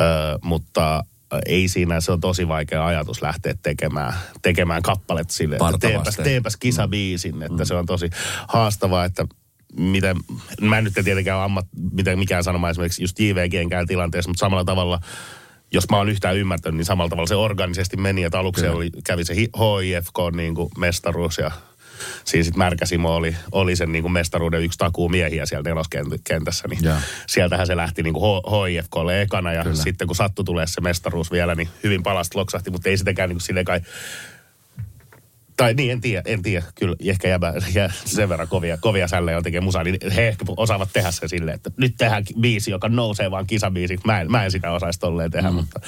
[0.00, 0.04] Ö,
[0.42, 1.04] mutta
[1.46, 6.56] ei siinä, se on tosi vaikea ajatus lähteä tekemään, tekemään kappalet sille, että teepäs, teepäs
[6.56, 7.42] kisabiisin, mm.
[7.42, 7.66] että mm.
[7.66, 8.10] se on tosi
[8.48, 9.26] haastavaa, että
[9.76, 10.16] miten,
[10.60, 14.64] mä en nyt tietenkään ole ammat, miten mikään sanomaan esimerkiksi just JVGnkään tilanteessa, mutta samalla
[14.64, 15.00] tavalla
[15.72, 19.24] jos mä oon yhtään ymmärtänyt, niin samalla tavalla se organisesti meni, että aluksi oli, kävi
[19.24, 21.50] se HIFK niin kuin mestaruus ja
[22.24, 26.84] siinä sitten Märkäsimo oli, oli sen niin kuin mestaruuden yksi takuu miehiä siellä neloskentässä, niin
[26.84, 27.00] ja.
[27.26, 29.76] sieltähän se lähti niin kuin HIFKlle ekana ja Kyllä.
[29.76, 33.38] sitten kun sattu tulee se mestaruus vielä, niin hyvin palasta loksahti, mutta ei sitäkään niin
[33.48, 33.80] kuin kai
[35.56, 36.64] tai niin, en tiedä, en tiedä.
[36.74, 40.44] Kyllä ehkä jäbä, jä, sen verran kovia, kovia sällejä on tekee musaa, niin he ehkä
[40.56, 43.98] osaavat tehdä sen silleen, että nyt tehdään biisi, joka nousee vaan kisabiisi.
[44.04, 45.54] Mä en, mä en sitä osaisi tolleen tehdä, mm.
[45.54, 45.80] mutta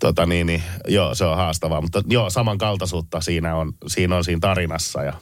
[0.00, 1.80] tota niin, niin, joo, se on haastavaa.
[1.80, 5.12] Mutta joo, samankaltaisuutta siinä on siinä, on siinä tarinassa ja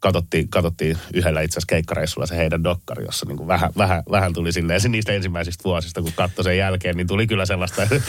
[0.00, 4.32] katsottiin, katsottiin yhdellä itse asiassa keikkareissulla se heidän dokkari, jossa niin kuin vähän, vähän, vähän
[4.32, 8.00] tuli silleen se niistä ensimmäisistä vuosista, kun katsoi sen jälkeen, niin tuli kyllä sellaista, että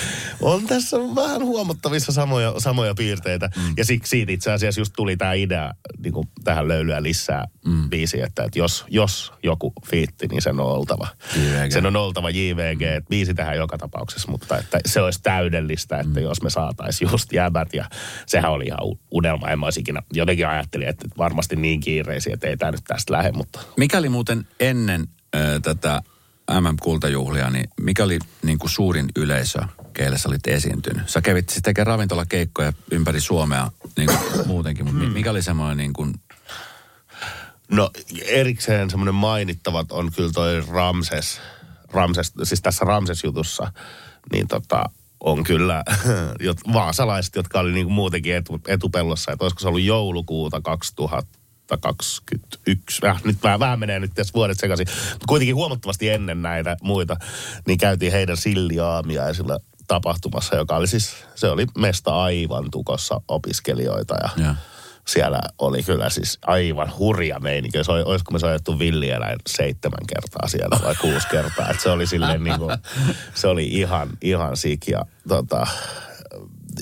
[0.41, 3.49] on tässä vähän huomattavissa samoja, samoja piirteitä.
[3.55, 3.73] Mm.
[3.77, 7.89] Ja siksi siitä itse asiassa just tuli tämä idea niin kuin tähän löylyä lisää mm.
[7.89, 11.07] biisi, että, että jos, jos joku fiitti, niin sen on oltava.
[11.35, 11.71] JVG.
[11.71, 16.19] Sen on oltava JVG, että biisi tähän joka tapauksessa, mutta että se olisi täydellistä, että
[16.19, 16.23] mm.
[16.23, 17.85] jos me saataisiin just jäbät ja
[18.25, 18.79] sehän oli ihan
[19.11, 22.83] unelma, en mä olisi ikinä, jotenkin ajattelin, että varmasti niin kiireisiä, että ei tämä nyt
[22.83, 23.31] tästä lähde.
[23.31, 23.59] Mutta...
[23.77, 26.01] Mikä oli muuten ennen äh, tätä
[26.51, 29.59] MM-kultajuhlia, niin mikä oli niin kuin suurin yleisö,
[29.93, 31.09] keille sä olit esiintynyt?
[31.09, 35.13] Sä kävit sitten tekemään ravintolakeikkoja ympäri Suomea niin kuin muutenkin, mutta hmm.
[35.13, 36.13] mikä oli semmoinen niin kuin...
[37.71, 37.91] No
[38.25, 41.41] erikseen semmoinen mainittavat on kyllä toi Ramses,
[41.91, 43.71] Ramses siis tässä Ramses-jutussa,
[44.31, 44.83] niin tota,
[45.19, 45.83] on kyllä
[46.73, 49.31] vaasalaiset, jotka oli niin kuin muutenkin etu, etupellossa.
[49.31, 53.07] Että olisiko se ollut joulukuuta 2000, 2021.
[53.07, 54.87] Äh, nyt vähän, vähän menee nyt tässä vuodet sekaisin.
[55.11, 57.17] Mutta kuitenkin huomattavasti ennen näitä muita,
[57.67, 64.29] niin käytiin heidän silliaamiaisilla tapahtumassa, joka oli siis, se oli mesta aivan tukossa opiskelijoita ja,
[64.45, 64.55] ja.
[65.07, 67.83] siellä oli kyllä siis aivan hurja meininki.
[67.83, 71.69] Se oli, olisiko me soitettu villieläin seitsemän kertaa siellä vai kuusi kertaa.
[71.69, 72.77] Et se oli silleen niin kuin,
[73.33, 75.67] se oli ihan, ihan sik ja tota,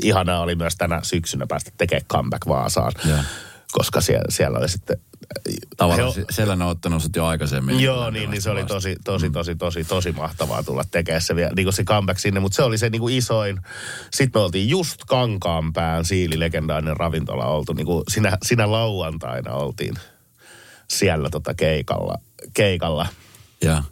[0.02, 2.92] ihanaa oli myös tänä syksynä päästä tekemään comeback Vaasaan.
[3.06, 3.24] Ja
[3.72, 4.98] koska siellä, siellä oli sitten...
[5.78, 7.80] Tavallaan he, siellä ne on ottanut jo aikaisemmin.
[7.80, 9.34] Joo, niin, niin se oli tosi, tosi, mm.
[9.34, 12.64] tosi, tosi, tosi mahtavaa tulla tekemään se, vielä, niin kuin se comeback sinne, mutta se
[12.64, 13.62] oli se niin kuin isoin.
[14.12, 19.94] Sitten me oltiin just Kankaanpään siili legendaarinen ravintola oltu, niin kuin sinä, sinä lauantaina oltiin
[20.90, 22.16] siellä tota keikalla,
[22.54, 23.08] keikalla.
[23.64, 23.84] Ja.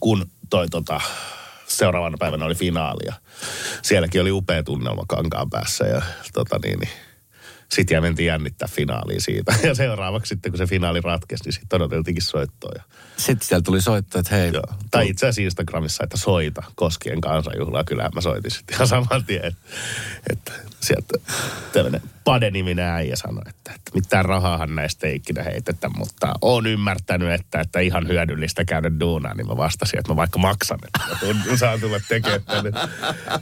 [0.00, 1.00] Kun toi tota,
[1.66, 3.14] seuraavana päivänä oli finaali ja
[3.82, 6.90] sielläkin oli upea tunnelma Kankaan päässä ja tota niin, niin
[7.72, 9.54] sitten ja mentiin jännittää finaaliin siitä.
[9.68, 12.72] Ja seuraavaksi sitten, kun se finaali ratkesi, niin sitten odoteltiinkin soittoa.
[12.76, 12.82] Ja...
[13.16, 14.52] Sitten siellä tuli soitto, että hei.
[14.52, 14.64] Joo.
[14.90, 17.84] Tai itse asiassa Instagramissa, että soita koskien kansanjuhlaa.
[17.84, 19.44] Kyllähän mä soitin sitten ihan saman tien.
[19.44, 19.60] Että,
[20.30, 21.18] että sieltä
[21.72, 27.32] tämmöinen Pade-niminen äijä sanoi, että, että mitään rahaahan näistä ei ikinä heitetä, mutta on ymmärtänyt,
[27.32, 31.56] että, että ihan hyödyllistä käydä duunaan, niin mä vastasin, että mä vaikka maksan, että mä
[31.56, 32.70] saan tulla tekemään tänne.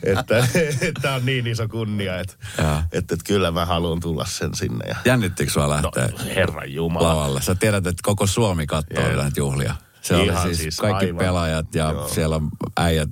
[0.03, 0.49] Että,
[0.89, 4.89] että on niin iso kunnia, että, että, että, että kyllä mä haluan tulla sen sinne.
[4.89, 4.97] Ja...
[5.05, 7.09] Jännittikö sua lähteä no, herran Jumala.
[7.09, 7.43] lavalle?
[7.43, 9.75] Sä tiedät, että koko Suomi katsoo näitä juhlia.
[10.03, 11.19] Se Ihan oli siis, siis kaikki aivan.
[11.19, 12.09] pelaajat ja Joo.
[12.09, 12.41] siellä
[12.77, 13.09] äijät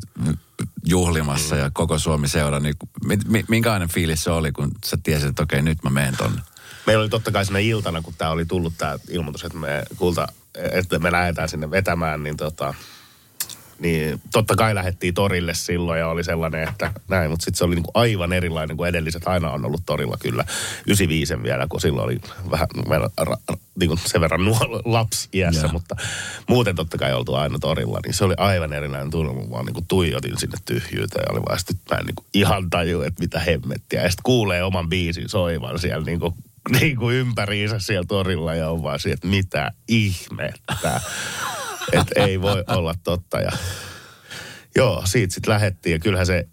[0.84, 1.60] juhlimassa mm.
[1.60, 2.60] ja koko Suomi seuraa.
[2.60, 2.74] Niin,
[3.48, 6.42] minkälainen fiilis se oli, kun sä tiesit, että okei, nyt mä menen tonne?
[6.86, 10.28] Meillä oli totta kai siinä iltana, kun tämä oli tullut tämä ilmoitus, että me kulta
[10.72, 12.74] että me lähdetään sinne vetämään, niin tota,
[13.78, 17.74] niin totta kai lähdettiin torille silloin ja oli sellainen, että näin, mutta sitten se oli
[17.74, 19.28] niinku aivan erilainen kuin edelliset.
[19.28, 20.44] Aina on ollut torilla kyllä
[20.86, 25.28] 95 vielä, kun silloin oli vähän, vähän ra, ra, niin kuin sen verran nuo lapsi
[25.32, 25.72] iässä, Joo.
[25.72, 25.96] mutta
[26.48, 29.32] muuten totta kai oltu aina torilla, niin se oli aivan erilainen tunne.
[29.32, 32.26] Mä vaan niin kuin tuijotin sinne tyhjyyteen ja oli vaan sitten mä en niin kuin
[32.34, 34.02] ihan taju, että mitä hemmettiä.
[34.02, 36.34] Ja sitten kuulee oman biisin soivan siellä niin kuin,
[36.80, 41.00] niin kuin ympäriinsä siellä torilla ja on vaan siihen, että mitä ihmettä.
[41.92, 43.40] Että ei voi olla totta.
[43.40, 43.50] Ja
[44.76, 46.46] Joo, siitä sitten lähettiin ja kyllähän se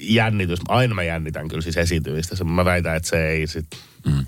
[0.00, 2.44] jännitys, aina mä jännitän kyllä siis esiintymistä.
[2.44, 3.66] Mä väitän, että se ei sit,
[4.06, 4.26] mm.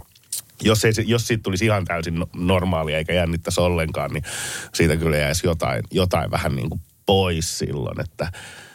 [0.62, 4.24] jos, ei, jos siitä tulisi ihan täysin no- normaalia eikä jännittäisi ollenkaan, niin
[4.74, 8.32] siitä kyllä jäisi jotain, jotain vähän niin kuin pois silloin, että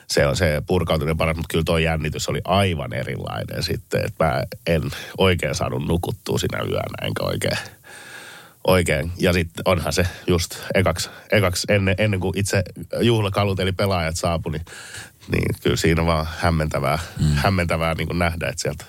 [0.07, 4.43] se on se purkautuminen paras, mutta kyllä tuo jännitys oli aivan erilainen sitten, että mä
[4.67, 4.81] en
[5.17, 7.57] oikein saanut nukuttua sinä yönä, enkä oikein,
[8.67, 9.11] oikein.
[9.17, 12.63] Ja sitten onhan se just ekaksi, ekaksi ennen, ennen kuin itse
[13.01, 14.65] juhlakalut eli pelaajat saapui, niin,
[15.31, 17.25] niin kyllä siinä vaan hämmentävää, mm.
[17.25, 18.85] hämmentävää niin kuin nähdä, että sieltä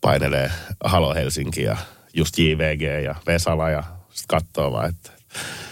[0.00, 0.50] painelee
[0.84, 1.76] Halo Helsinki ja
[2.14, 5.10] just JVG ja Vesala ja sitten katsoo vaan, että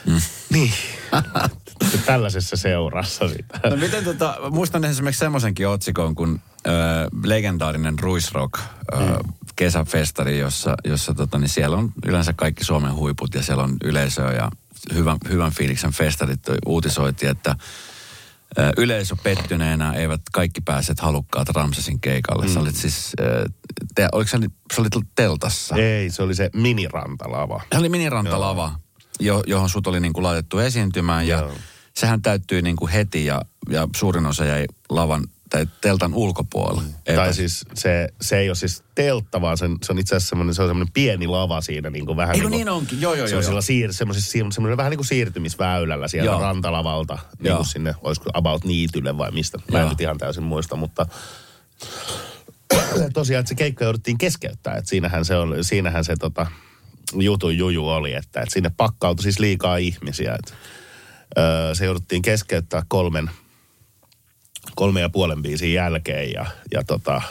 [0.07, 0.21] mm.
[0.51, 0.73] niin,
[2.07, 3.71] tällaisessa seurassa sitä.
[3.71, 6.71] No miten tota, muistan esimerkiksi semmoisenkin otsikon kuin ö,
[7.25, 8.97] legendaarinen Ruisrock ö,
[9.63, 14.33] kesäfestari, jossa, jossa tota, niin siellä on yleensä kaikki Suomen huiput ja siellä on yleisöä
[14.33, 14.51] ja
[14.95, 17.57] hyvän, hyvän fiiliksen festarit uutisoitiin, että
[18.77, 22.47] yleisö pettyneenä eivät kaikki pääset halukkaat Ramsesin keikalle.
[22.47, 22.53] Mm.
[22.53, 23.13] Sä olit siis,
[23.95, 24.39] te, oliko sä,
[24.75, 25.77] sä olit teltassa?
[25.77, 27.61] Ei, se oli se minirantalava.
[27.73, 28.73] Se oli minirantalava,
[29.21, 31.53] jo, johon sut oli niin kuin laitettu esiintymään ja Joo.
[31.95, 36.83] sehän täyttyi niin kuin heti ja, ja suurin osa jäi lavan tai teltan ulkopuolelle.
[37.07, 40.29] Eipä- Tai siis se, se ei ole siis teltta, vaan sen, se on itse asiassa
[40.29, 43.01] semmoinen, se on semmoinen pieni lava siinä niin kuin vähän Eikö niin kuin, niin onkin?
[43.01, 43.63] Joo, joo, joo, semmoisella joo.
[43.63, 46.41] Siir, semmoinen vähän niin kuin siirtymisväylällä sieltä Joo.
[46.41, 47.57] rantalavalta, niin Joo.
[47.57, 49.91] kuin sinne, olisiko about niitylle vai mistä, mä en Joo.
[49.91, 51.07] nyt ihan täysin muista, mutta
[53.15, 56.47] tosiaan, että se keikka jouduttiin keskeyttää, että siinähän se, oli, siinähän se tota,
[57.15, 60.55] jutun juju oli, että, että sinne pakkautui siis liikaa ihmisiä, että
[61.39, 63.31] öö, se jouduttiin keskeyttää kolmen,
[64.75, 67.23] kolme ja puolen biisin jälkeen ja, ja tota,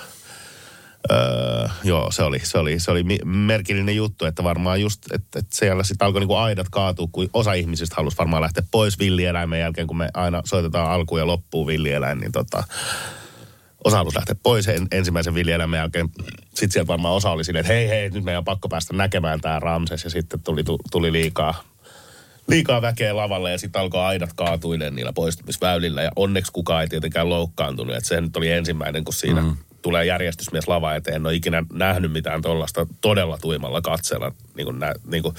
[1.11, 5.55] öö, joo, se oli, se oli, se oli merkillinen juttu, että varmaan just, että, että
[5.55, 9.87] siellä sitten alkoi niinku aidat kaatua, kun osa ihmisistä halusi varmaan lähteä pois villieläimen jälkeen,
[9.87, 12.63] kun me aina soitetaan alkuun ja loppuun villieläin, niin tota,
[13.83, 16.09] osa halusi lähteä pois en, ensimmäisen villieläimen jälkeen.
[16.43, 19.41] Sitten sieltä varmaan osa oli silleen, että hei hei, nyt meidän on pakko päästä näkemään
[19.41, 20.03] tämä Ramses.
[20.03, 21.63] Ja sitten tuli, tu- tuli liikaa,
[22.47, 26.01] liikaa väkeä lavalle ja sitten alkoi aidat kaatuilemaan niillä poistumisväylillä.
[26.01, 27.95] Ja onneksi kukaan ei tietenkään loukkaantunut.
[27.95, 29.55] Että se nyt oli ensimmäinen, kun siinä mm.
[29.81, 31.15] tulee järjestysmies lava eteen.
[31.15, 34.31] En ole ikinä nähnyt mitään tuollaista todella tuimalla katseella.
[34.55, 35.35] Niin kuin, nä, niin kuin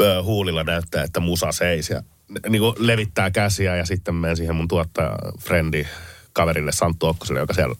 [0.00, 2.02] ö, huulilla näyttää, että musa seis ja
[2.48, 5.86] niin kuin levittää käsiä ja sitten menen siihen mun tuottaja frendi
[6.32, 7.74] kaverille Santtu Okkoselle, joka siellä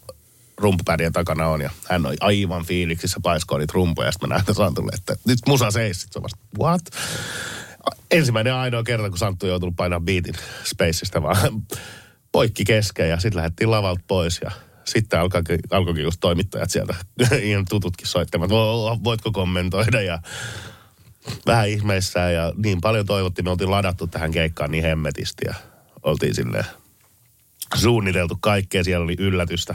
[0.56, 4.54] rumpupädien takana on ja hän oli aivan fiiliksissä paiskoo niitä rumpuja ja sitten mä näytän
[4.54, 6.00] Santulle, että nyt musa seis.
[6.00, 6.82] Sitten se on vasta, what?
[8.10, 11.62] Ensimmäinen ja ainoa kerta, kun Santtu joutunut painaa beatin Spaceista vaan
[12.32, 14.50] poikki kesken ja sitten lähdettiin lavalta pois ja
[14.84, 16.94] sitten alkoikin, alkoikin just toimittajat sieltä
[17.42, 20.18] ihan tututkin soittamaan, että "Vo- voitko kommentoida ja
[21.46, 23.44] vähän ihmeissään ja niin paljon toivottiin.
[23.44, 25.54] Me oltiin ladattu tähän keikkaan niin hemmetisti ja
[26.02, 26.64] oltiin silleen
[27.74, 28.84] suunniteltu kaikkea.
[28.84, 29.74] Siellä oli yllätystä,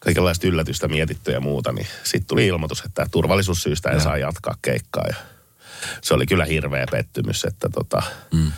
[0.00, 1.72] kaikenlaista yllätystä mietitty ja muuta.
[1.72, 5.04] Niin sitten tuli ilmoitus, että turvallisuussyistä ei saa jatkaa keikkaa.
[5.08, 5.16] Ja
[6.02, 8.02] se oli kyllä hirveä pettymys, että tota...
[8.34, 8.52] Mm.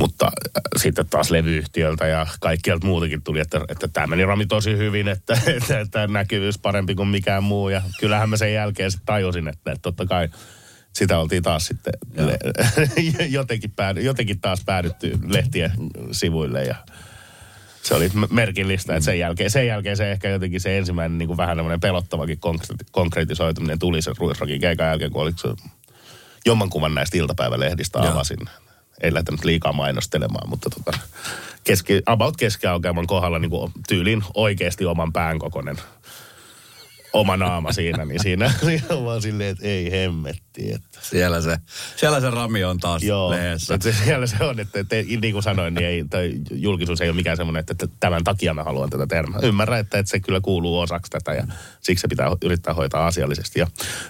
[0.00, 4.76] Mutta äh, sitten taas levyyhtiöltä ja kaikkialta muutenkin tuli, että, että tämä meni Rami tosi
[4.76, 7.68] hyvin, että, että, että näkyvyys parempi kuin mikään muu.
[7.68, 10.28] Ja kyllähän mä sen jälkeen sitten tajusin, että, että totta kai
[10.92, 15.72] sitä oltiin taas sitten le- jotenkin, päädy, jotenkin taas päädytty lehtien
[16.12, 16.76] sivuille ja
[17.82, 21.36] se oli merkillistä, että sen jälkeen, sen jälkeen se ehkä jotenkin se ensimmäinen niin kuin
[21.36, 25.48] vähän pelottavakin konkreti- konkretisoituminen tuli sen Ruisrokin keikan jälkeen, kun oliko se
[26.46, 28.12] jommankuvan näistä iltapäivälehdistä Joo.
[28.12, 28.38] avasin.
[29.02, 30.98] Ei lähtenyt liikaa mainostelemaan, mutta tota,
[31.64, 35.76] keski, about keskiaukeaman kohdalla niin kuin tyylin oikeasti oman pään kokoinen
[37.12, 40.72] oma naama siinä, niin siinä, siinä on vaan silleen, että ei hemmetti.
[40.72, 40.98] Että.
[41.02, 41.58] Siellä se,
[41.96, 43.74] siellä se rami on taas Joo, lehdessä.
[43.74, 47.08] että se, siellä se on, että, että niin kuin sanoin, niin ei, toi julkisuus ei
[47.08, 49.22] ole mikään semmoinen, että, että tämän takia mä haluan tätä.
[49.22, 51.46] Mä Ymmärrän, että, että se kyllä kuuluu osaksi tätä ja
[51.80, 53.60] siksi se pitää yrittää hoitaa asiallisesti.
[53.60, 53.66] Ja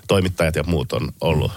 [0.09, 1.53] toimittajat ja muut on ollut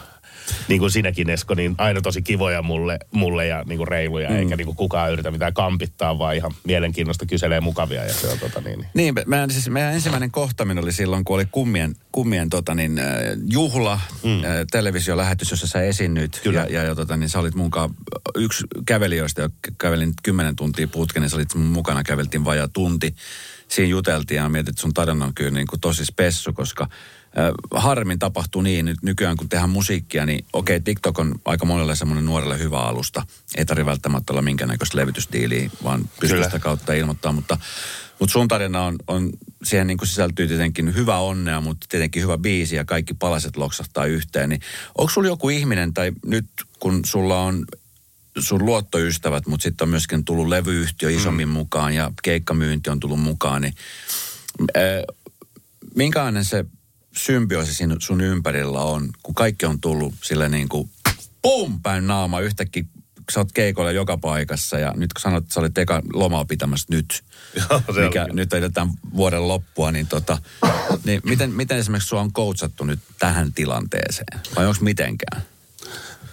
[0.67, 4.35] niin kuin sinäkin Esko, niin aina tosi kivoja mulle, mulle ja niin kuin reiluja, mm.
[4.35, 8.39] eikä niin kuin kukaan yritä mitään kampittaa, vaan ihan mielenkiinnosta kyselee mukavia ja se on
[8.39, 8.79] tota niin.
[8.79, 12.99] Niin, niin meidän, siis meidän ensimmäinen kohtaminen oli silloin, kun oli kummien, kummien tota niin,
[12.99, 13.05] äh,
[13.49, 14.43] juhla, mm.
[14.43, 16.39] äh, televisiolähetys, jossa sä esiinnyt.
[16.43, 16.65] Kyllä.
[16.69, 17.89] Ja, ja tota, niin sä olit munkaan
[18.35, 23.15] yksi kävelijöistä, joka kävelin kymmenen tuntia putken, niin sä olit mukana, käveltiin vajaa tunti.
[23.67, 26.87] Siinä juteltiin ja mietit, että sun tarina on kyllä niin kuin tosi spessu, koska
[27.71, 32.25] harmin tapahtuu niin, nyt nykyään kun tehdään musiikkia, niin okei, TikTok on aika monelle semmoinen
[32.25, 33.25] nuorelle hyvä alusta.
[33.57, 37.31] Ei tarvitse välttämättä olla minkäännäköistä levytysdiiliä, vaan pystyy sitä kautta ilmoittaa.
[37.31, 37.57] Mutta,
[38.19, 39.29] mutta sun tarina on, on
[39.63, 44.05] siihen niin kuin sisältyy tietenkin hyvä onnea, mutta tietenkin hyvä biisi ja kaikki palaset loksahtaa
[44.05, 44.49] yhteen.
[44.49, 44.61] Niin
[44.97, 46.45] onko sulla joku ihminen, tai nyt
[46.79, 47.65] kun sulla on
[48.39, 51.53] sun luottoystävät, mutta sitten on myöskin tullut levyyhtiö isommin mm.
[51.53, 53.73] mukaan ja keikkamyynti on tullut mukaan, niin
[54.77, 55.15] äh,
[55.95, 56.65] minkälainen se
[57.17, 60.89] symbioosi sun ympärillä on, kun kaikki on tullut sille niin kuin
[61.41, 62.83] pum, päin naama yhtäkkiä
[63.31, 66.87] sä oot keikolla joka paikassa ja nyt kun sanot, että sä olet eka lomaa pitämässä
[66.89, 67.23] nyt,
[67.69, 68.35] Joo, mikä on.
[68.35, 70.37] nyt edetään vuoden loppua, niin, tota,
[71.03, 74.39] niin miten, miten esimerkiksi sua on coachattu nyt tähän tilanteeseen?
[74.55, 75.41] Vai onko mitenkään?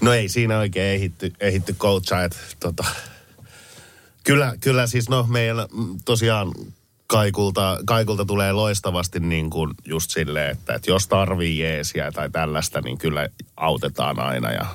[0.01, 2.85] No ei siinä oikein ehitty, ehitty coachaa, että tota,
[4.25, 5.69] kyllä, kyllä siis no meillä
[6.05, 6.53] tosiaan
[7.13, 12.81] Kaikulta, Kaikulta tulee loistavasti niin kuin just silleen, että, että jos tarvii jeesiä tai tällaista,
[12.81, 14.67] niin kyllä autetaan aina ja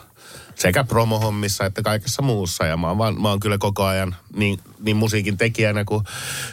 [0.57, 2.65] sekä promohommissa että kaikessa muussa.
[2.65, 6.03] Ja mä oon, vaan, mä oon kyllä koko ajan niin, niin musiikin tekijänä kuin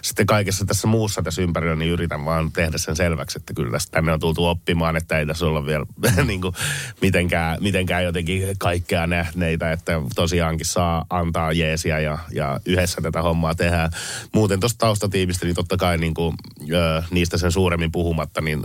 [0.03, 4.13] sitten kaikessa tässä muussa tässä ympärillä, niin yritän vaan tehdä sen selväksi, että kyllä tänne
[4.13, 5.87] on tultu oppimaan, että ei tässä olla vielä
[6.27, 6.55] niin kuin
[7.01, 13.55] mitenkään, mitenkään jotenkin kaikkea nähneitä, että tosiaankin saa antaa jeesiä ja, ja yhdessä tätä hommaa
[13.55, 13.91] tehdään.
[14.35, 16.37] Muuten tuosta taustatiimistä, niin totta kai niin kuin,
[16.73, 18.63] ö, niistä sen suuremmin puhumatta, niin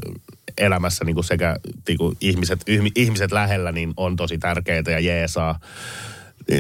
[0.60, 1.56] elämässä niin kuin sekä
[1.88, 5.60] niin kuin ihmiset, ihmiset lähellä niin on tosi tärkeitä ja jeesaa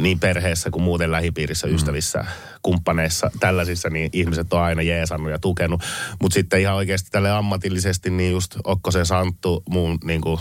[0.01, 1.75] niin perheessä kuin muuten lähipiirissä, mm.
[1.75, 2.25] ystävissä,
[2.61, 5.83] kumppaneissa, tällaisissa, niin ihmiset on aina jeesannut ja tukenut.
[6.21, 10.39] Mutta sitten ihan oikeasti tälle ammatillisesti, niin just Okkosen Santtu, mun niin kuin,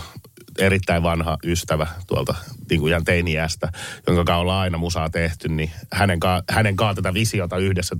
[0.59, 2.35] erittäin vanha ystävä tuolta
[2.69, 3.71] niin kuin ihan teiniästä,
[4.07, 7.95] jonka kanssa ollaan aina musaa tehty, niin hänen, ka- hänen kanssa tätä visiota yhdessä,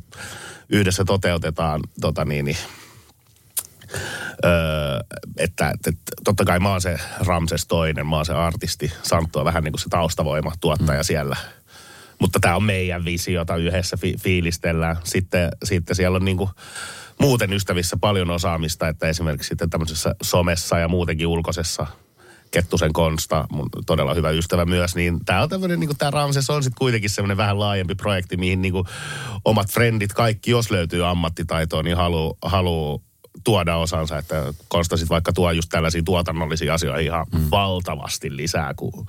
[0.70, 2.58] yhdessä toteutetaan tota niin, niin
[4.46, 5.00] Öö,
[5.38, 5.92] että, että,
[6.24, 8.92] totta kai mä oon se Ramses toinen, mä oon se artisti.
[9.04, 11.04] Santtu on vähän niin kuin se taustavoima, tuottaja mm.
[11.04, 11.36] siellä.
[12.20, 14.98] Mutta tämä on meidän visiota yhdessä fi- fiilistellään.
[15.04, 16.50] Sitten, sitten siellä on niin kuin
[17.20, 21.88] muuten ystävissä paljon osaamista, että esimerkiksi sitten tämmöisessä somessa ja muutenkin ulkoisessa
[22.52, 26.64] Kettusen Konsta, mun todella hyvä ystävä myös, niin tämä on tämmöinen, niin tämä Ramses on
[26.64, 28.88] sitten kuitenkin semmoinen vähän laajempi projekti, mihin niin kuin
[29.46, 33.04] omat frendit, kaikki, jos löytyy ammattitaitoa, niin haluaa haluu
[33.50, 37.48] tuoda osansa, että Konsta sitten vaikka tuo just tällaisia tuotannollisia asioita ihan mm.
[37.52, 39.06] valtavasti lisää, kun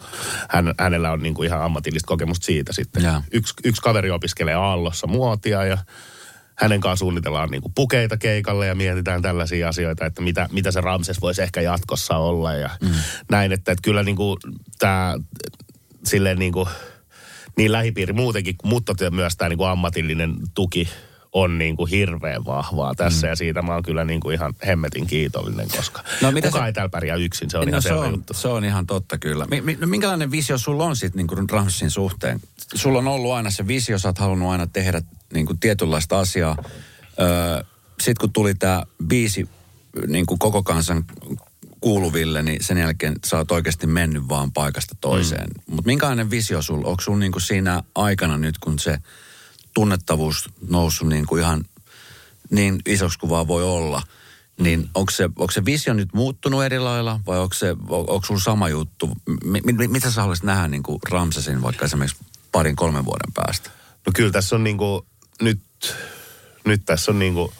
[0.48, 3.02] hän, hänellä on niinku ihan ammatillista kokemusta siitä sitten.
[3.32, 5.78] Yksi, yksi kaveri opiskelee Aallossa muotia ja
[6.54, 11.20] hänen kanssaan suunnitellaan niinku pukeita keikalle ja mietitään tällaisia asioita, että mitä, mitä se Ramses
[11.20, 12.90] voisi ehkä jatkossa olla ja mm.
[13.30, 14.38] näin, että, että kyllä niinku
[14.78, 15.14] tämä
[16.04, 16.68] silleen niinku,
[17.56, 20.88] niin lähipiiri muutenkin, mutta myös tämä niinku ammatillinen tuki
[21.32, 23.30] on niin kuin hirveän vahvaa tässä mm.
[23.30, 26.66] ja siitä mä oon kyllä niin kuin ihan hemmetin kiitollinen, koska no, mitä kukaan se...
[26.66, 28.34] ei täällä pärjää yksin, se on no, ihan se on, juttu.
[28.34, 29.46] Se on ihan totta kyllä.
[29.80, 32.40] no, minkälainen visio sulla on sitten niin Ramsin suhteen?
[32.74, 36.56] Sulla on ollut aina se visio, sä oot halunnut aina tehdä niin kuin tietynlaista asiaa.
[37.20, 37.64] Öö,
[38.00, 39.48] sitten kun tuli tämä biisi
[40.06, 41.04] niin kuin koko kansan
[41.80, 45.46] kuuluville, niin sen jälkeen sä oot oikeasti mennyt vaan paikasta toiseen.
[45.46, 45.74] Mm.
[45.74, 46.88] Mutta minkälainen visio sulla?
[46.88, 48.98] Onko sulla niin kuin siinä aikana nyt, kun se
[49.74, 51.64] tunnettavuus noussut niin kuin ihan
[52.50, 54.02] niin isoksi kuin vaan voi olla,
[54.60, 58.40] niin onko se, onko se visio nyt muuttunut eri lailla vai onko, se, onko sulla
[58.40, 59.06] sama juttu?
[59.26, 63.70] M- m- mitä sä haluaisit nähdä niin kuin Ramsasin vaikka esimerkiksi parin kolmen vuoden päästä?
[64.06, 65.06] No kyllä tässä on niin kuin,
[65.42, 65.60] nyt,
[66.64, 67.52] nyt tässä on niin kuin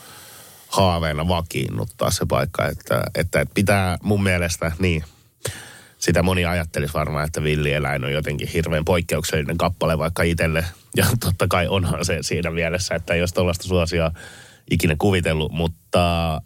[0.69, 5.05] haaveena vakiinnuttaa se paikka, että, että, että pitää mun mielestä, niin
[6.01, 10.65] sitä moni ajattelisi varmaan, että villieläin on jotenkin hirveän poikkeuksellinen kappale vaikka itselle.
[10.97, 14.11] Ja totta kai onhan se siinä mielessä, että ei olisi tuollaista suosia
[14.71, 16.41] ikinä kuvitellut, mutta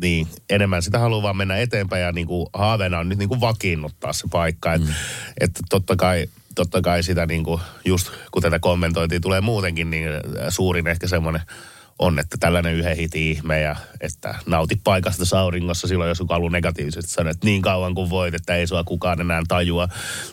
[0.00, 3.40] niin, enemmän sitä haluaa vaan mennä eteenpäin ja niin kuin haaveena on nyt niin kuin
[3.40, 4.74] vakiinnuttaa se paikka.
[4.74, 4.94] Että mm.
[5.40, 10.08] et totta kai totta kai sitä niin kuin, just kun tätä kommentointia tulee muutenkin, niin
[10.48, 11.42] suurin ehkä semmoinen
[12.00, 16.50] on, että tällainen yhden hitin ihme ja että nauti paikasta auringossa silloin, jos joku haluaa
[16.52, 19.88] negatiivisesti sanoa, että niin kauan kuin voit, että ei sua kukaan enää tajua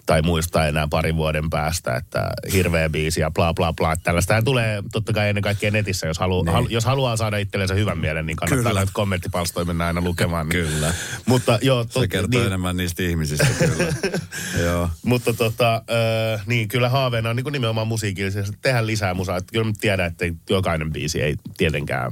[0.06, 3.96] tai muista enää parin vuoden päästä, että hirveä biisi ja bla bla bla.
[3.96, 6.54] Tällaistähän tulee totta kai ennen kaikkea netissä, jos, halu, Niin.
[6.54, 8.88] hal, jos haluaa saada itsellensä hyvän mielen, niin kannattaa Kyllä.
[8.94, 10.50] kommenttipalstoja mennä aina lukemaan.
[10.50, 10.66] Niin.
[10.66, 10.94] Kyllä.
[11.26, 13.94] Mutta joo, Se tot, kertoo niin, enemmän niistä ihmisistä kyllä.
[14.66, 14.90] Joo.
[15.06, 19.38] mutta tota, äh, niin kyllä haaveena on niin nimenomaan musiikillisesti tehdä lisää musaa.
[19.38, 22.12] Että kyllä mä tiedän, että jokainen biisi ei tietenkään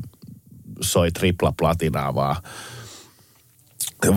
[0.82, 2.36] soi tripla platinaa, vaan,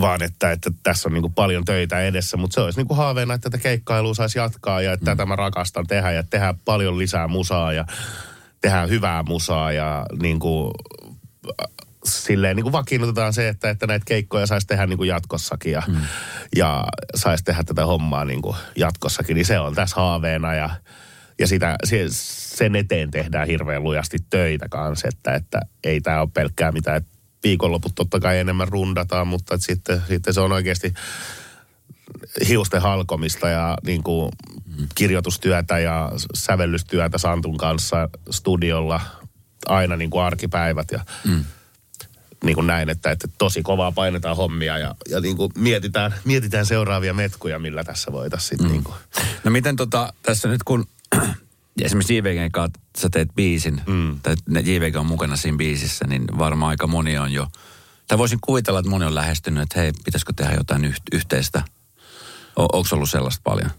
[0.01, 2.37] vaan että, että tässä on niin paljon töitä edessä.
[2.37, 5.87] Mutta se olisi niin haaveena, että tätä keikkailua saisi jatkaa ja että tätä mä rakastan
[5.87, 7.85] tehdä ja tehdä paljon lisää musaa ja
[8.61, 10.71] tehdä hyvää musaa ja niin kuin,
[12.05, 15.83] silleen niin kuin vakiinnutetaan se, että, että näitä keikkoja saisi tehdä niin kuin jatkossakin ja,
[15.89, 15.97] mm.
[16.57, 20.71] ja saisi tehdä tätä hommaa niin kuin jatkossakin, niin se on tässä haaveena ja,
[21.39, 22.07] ja sitä, se,
[22.59, 27.19] sen eteen tehdään hirveän lujasti töitä kanssa, että, että ei tämä ole pelkkää mitään, että
[27.45, 30.95] viikonloput totta kai enemmän rundataan, mutta että sitten, sitten se on oikeasti
[32.49, 34.33] hiusten halkomista ja niin kuin
[34.95, 39.01] kirjoitustyötä ja sävellystyötä Santun kanssa studiolla
[39.67, 41.45] aina niin kuin arkipäivät ja mm.
[42.45, 46.67] niin kuin näin, että, että tosi kovaa painetaan hommia ja, ja niin kuin mietitään, mietitään
[46.67, 48.69] seuraavia metkuja, millä tässä voitaisiin mm.
[48.69, 48.97] niin kuin.
[49.45, 50.87] No miten tota, tässä nyt kun
[51.85, 54.21] esimerkiksi JVGn kanssa sä teet biisin, mm.
[54.21, 57.47] tai JVG on mukana siinä biisissä, niin varmaan aika moni on jo,
[58.07, 61.63] tai voisin kuvitella, että moni on lähestynyt, että hei, pitäisikö tehdä jotain yh- yhteistä.
[62.57, 63.71] O- onko ollut sellaista paljon?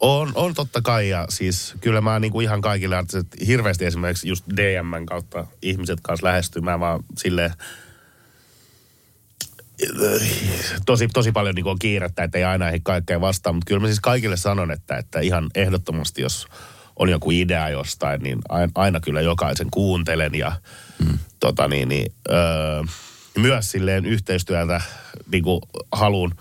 [0.00, 4.28] On, on totta kai ja siis kyllä mä niin kuin ihan kaikille artistit, hirveästi esimerkiksi
[4.28, 6.62] just DMn kautta ihmiset kanssa lähestyy.
[6.62, 7.52] Mä vaan silleen,
[10.86, 13.80] tosi, tosi paljon niin kuin on kiirettä, että ei aina ehdi kaikkea vastaan, mutta kyllä
[13.80, 16.46] mä siis kaikille sanon, että, että ihan ehdottomasti, jos
[16.98, 20.52] on joku idea jostain, niin aina, aina kyllä jokaisen kuuntelen ja
[21.04, 21.18] mm.
[21.40, 22.82] tota niin, niin, öö,
[23.38, 24.80] myös silleen yhteistyötä
[25.32, 25.60] niin kuin
[25.92, 26.32] haluan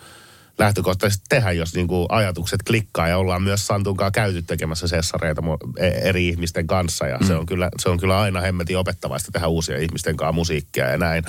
[0.58, 5.42] lähtökohtaisesti tehdä, jos niin kuin ajatukset klikkaa ja ollaan myös Santunkaan käyty tekemässä sessareita
[5.78, 7.28] e- eri ihmisten kanssa ja mm.
[7.28, 10.98] se, on kyllä, se on kyllä aina hemmetin opettavaista tehdä uusia ihmisten kanssa musiikkia ja
[10.98, 11.24] näin.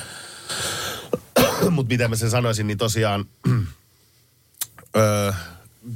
[1.70, 3.24] Mutta miten mä sen sanoisin, niin tosiaan
[4.96, 5.32] öö,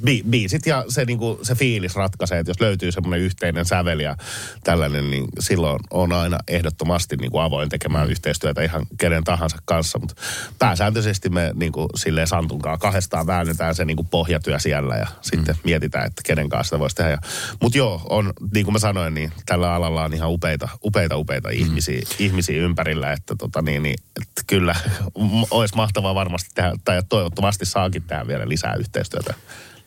[0.05, 4.15] bi- biisit ja se, niinku, se fiilis ratkaisee, että jos löytyy semmoinen yhteinen sävel ja
[4.63, 9.99] tällainen, niin silloin on aina ehdottomasti niinku avoin tekemään yhteistyötä ihan kenen tahansa kanssa.
[9.99, 10.15] Mutta
[10.59, 16.21] pääsääntöisesti me niinku, silleen Santunkaan kahdestaan väännetään se niinku pohjatyö siellä ja sitten mietitään, että
[16.25, 17.17] kenen kanssa sitä voisi tehdä.
[17.61, 21.49] Mutta joo, on, niin kuin mä sanoin, niin tällä alalla on ihan upeita, upeita, upeita
[21.49, 24.75] ihmisiä, ihmisiä ympärillä, että tota niin, niin että kyllä
[25.51, 29.33] olisi mahtavaa varmasti tehdä, tai toivottavasti saakin tehdä vielä lisää yhteistyötä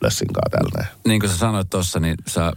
[0.00, 0.86] Lössinkaan tällä.
[1.06, 2.52] Niin kuin sä sanoit tuossa, niin sä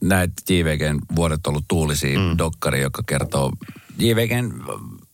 [0.00, 2.38] näet JVGn vuodet ollut tuulisia mm.
[2.38, 3.52] dokkari, joka kertoo
[3.98, 4.52] JVGn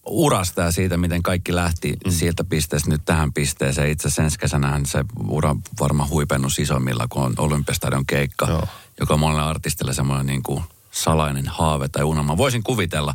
[0.06, 2.10] urasta ja siitä, miten kaikki lähti mm.
[2.10, 3.90] sieltä pisteestä nyt tähän pisteeseen.
[3.90, 8.68] Itse asiassa ensi kesänähän se ura on varmaan huipennus isommilla, kun on Olympiastadion keikka, Joo.
[9.00, 12.36] joka on monelle artistille semmoinen niin kuin salainen haave tai unelma.
[12.36, 13.14] Voisin kuvitella.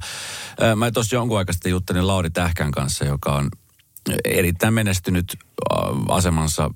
[0.76, 3.50] Mä tuossa jonkun aikaa sitten juttelin Lauri Tähkän kanssa, joka on
[4.26, 5.38] erittäin menestynyt
[6.10, 6.70] asemansa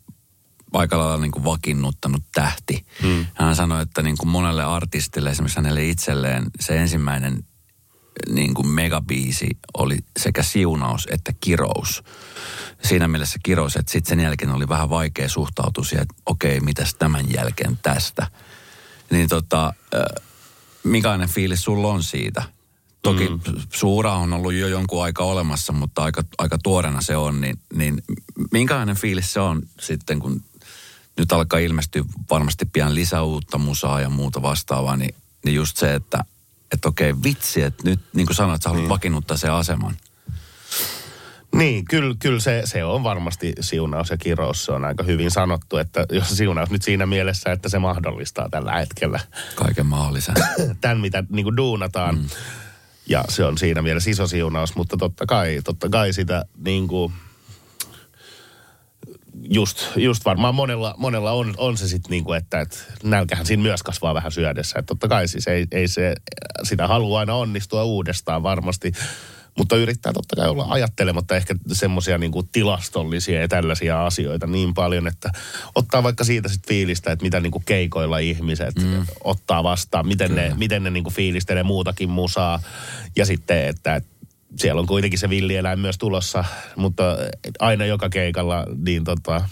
[0.79, 2.85] aika lailla niin kuin vakiinnuttanut tähti.
[3.01, 3.25] Hmm.
[3.33, 7.43] Hän sanoi, että niin kuin monelle artistille, esimerkiksi hänelle itselleen, se ensimmäinen
[8.29, 12.03] niin kuin megabiisi oli sekä siunaus että kirous.
[12.83, 16.95] Siinä mielessä kirous, että sitten sen jälkeen oli vähän vaikea suhtautua siihen, että okei, mitäs
[16.95, 18.27] tämän jälkeen tästä.
[19.11, 20.23] Niin tota, äh,
[20.83, 22.43] minkälainen fiilis sulla on siitä?
[23.01, 23.39] Toki mm.
[23.73, 27.41] suura on ollut jo jonkun aika olemassa, mutta aika, aika tuorena se on.
[27.41, 28.03] Niin, niin
[28.51, 30.41] minkälainen fiilis se on sitten, kun
[31.17, 35.93] nyt alkaa ilmestyä varmasti pian lisää uutta musaa ja muuta vastaavaa, niin, niin just se,
[35.93, 36.23] että
[36.73, 39.97] että okei, vitsi, että nyt niin kuin sanoit, sä haluat vakiinnuttaa sen aseman.
[41.55, 44.65] Niin, kyllä, kyllä se, se on varmasti siunaus ja kirous.
[44.65, 48.71] Se on aika hyvin sanottu, että jos siunaus nyt siinä mielessä, että se mahdollistaa tällä
[48.71, 49.19] hetkellä
[49.55, 50.35] Kaiken mahdollisen.
[50.81, 52.15] tämän, mitä niin kuin duunataan.
[52.15, 52.25] Mm.
[53.07, 57.13] Ja se on siinä mielessä iso siunaus, mutta totta kai, totta kai sitä niin kuin,
[59.49, 63.63] just, just varmaan monella, monella on, on se sitten niin kuin, että, että nälkähän siinä
[63.63, 64.79] myös kasvaa vähän syödessä.
[64.79, 66.15] Että totta kai siis ei, ei se,
[66.63, 68.91] sitä halua aina onnistua uudestaan varmasti.
[69.57, 75.07] Mutta yrittää totta kai olla ajattelematta ehkä semmoisia niin tilastollisia ja tällaisia asioita niin paljon,
[75.07, 75.31] että
[75.75, 79.05] ottaa vaikka siitä sitten fiilistä, että mitä niin kuin keikoilla ihmiset mm.
[79.23, 80.41] ottaa vastaan, miten Kyllä.
[80.41, 82.59] ne, miten ne niin kuin fiilistelee muutakin musaa.
[83.15, 84.14] Ja sitten, että, että
[84.57, 87.03] siellä on kuitenkin se villieläin myös tulossa, mutta
[87.59, 89.49] aina joka keikalla, niin tota,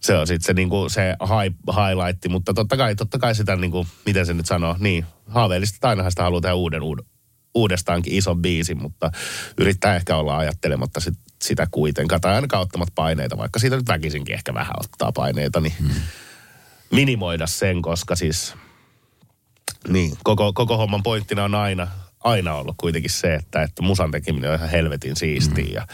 [0.00, 3.86] se on sitten se, niinku, se high, highlight, mutta totta kai, totta kai sitä, niinku,
[4.06, 7.04] miten se nyt sanoo, niin haaveellista, että ainahan sitä haluaa tehdä uuden, uuden,
[7.54, 9.10] uudestaankin ison biisin, mutta
[9.58, 14.34] yrittää ehkä olla ajattelematta sit, sitä kuitenkaan, tai ainakaan ottamat paineita, vaikka siitä nyt väkisinkin
[14.34, 15.90] ehkä vähän ottaa paineita, niin hmm.
[16.90, 18.54] minimoida sen, koska siis
[19.88, 21.88] niin, koko, koko homman pointtina on aina,
[22.24, 25.74] aina ollut kuitenkin se, että, että musan tekeminen on ihan helvetin siistiä hmm.
[25.74, 25.86] ja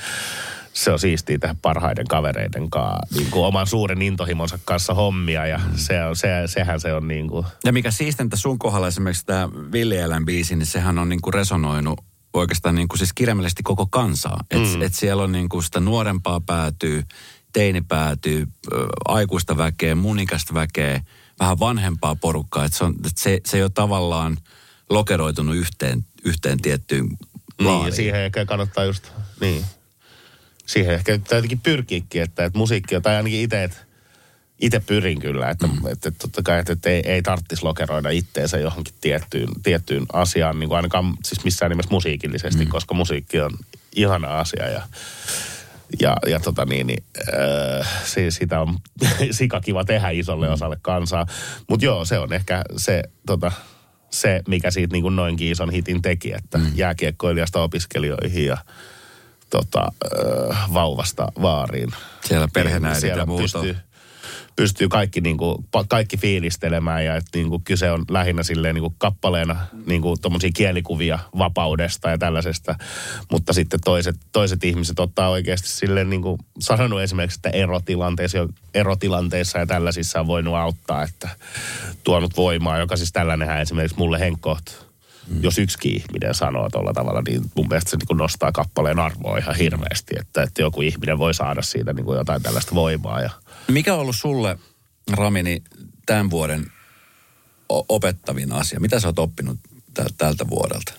[0.72, 5.58] se on siistiä tehdä parhaiden kavereiden kanssa, niin kuin oman suuren intohimonsa kanssa hommia ja
[5.58, 5.76] mm.
[5.76, 7.46] se on, se, sehän se on niin kuin...
[7.64, 12.00] Ja mikä siistintä sun kohdalla esimerkiksi tämä Villieläin biisi, niin sehän on niin kuin resonoinut
[12.34, 14.44] oikeastaan niin kuin siis kirjaimellisesti koko kansaa.
[14.50, 14.82] Että mm.
[14.82, 17.02] et siellä on niin kuin sitä nuorempaa päätyy,
[17.52, 18.46] teini päätyy,
[19.08, 21.00] aikuista väkeä, munikasta väkeä,
[21.40, 22.64] vähän vanhempaa porukkaa.
[22.64, 24.36] Että se, on, että se, se ei ole tavallaan
[24.90, 27.08] lokeroitunut yhteen, yhteen tiettyyn
[27.58, 29.08] Niin, ja siihen ehkä kannattaa just,
[29.40, 29.64] niin,
[30.66, 33.76] siihen ehkä jotenkin pyrkiikin, että, että musiikki, tai ainakin itse, että
[34.60, 35.76] itse pyrin kyllä, että, mm.
[35.76, 40.60] että, että totta kai, että, että ei, ei tarvitsisi lokeroida itteensä johonkin tiettyyn, tiettyyn asiaan,
[40.60, 42.70] niin kuin ainakaan siis missään nimessä musiikillisesti, mm.
[42.70, 43.50] koska musiikki on
[43.96, 44.82] ihana asia ja
[46.00, 47.04] ja, ja tota niin, niin
[47.80, 48.78] äh, se, sitä on
[49.30, 50.52] sika kiva tehdä isolle mm.
[50.52, 51.26] osalle kansaa.
[51.68, 53.52] Mutta joo, se on ehkä se, tota,
[54.10, 56.72] se mikä siitä niin kuin noinkin ison hitin teki, että mm.
[56.74, 58.56] jääkiekkoilijasta opiskelijoihin ja
[59.50, 59.92] tota,
[60.50, 61.90] äh, vauvasta vaariin.
[62.24, 63.42] Siellä perhenäidit niin, ja muuta.
[63.42, 63.76] Pystyy,
[64.60, 68.82] pystyy kaikki, niin kuin, kaikki fiilistelemään ja että niin kuin kyse on lähinnä silleen niin
[68.82, 69.56] kuin kappaleena
[69.86, 70.18] niin kuin
[70.54, 72.74] kielikuvia vapaudesta ja tällaisesta.
[73.30, 78.38] Mutta sitten toiset, toiset ihmiset ottaa oikeasti silleen niin kuin sanonut esimerkiksi, että erotilanteissa,
[78.74, 81.28] erotilanteissa ja tällaisissa on voinut auttaa, että
[82.04, 84.64] tuonut voimaa, joka siis tällainenhän esimerkiksi mulle henkkoht
[85.30, 85.42] Mm.
[85.42, 89.56] Jos yksi ihminen sanoo tuolla tavalla, niin mun mielestä se niin nostaa kappaleen arvoa ihan
[89.56, 93.20] hirveästi, että, että joku ihminen voi saada siitä niin kuin jotain tällaista voimaa.
[93.20, 93.30] Ja...
[93.68, 94.58] Mikä on ollut sulle,
[95.12, 95.62] Ramini,
[96.06, 96.66] tämän vuoden
[97.68, 98.80] opettavin asia?
[98.80, 99.58] Mitä sä oot oppinut
[100.18, 100.92] tältä vuodelta?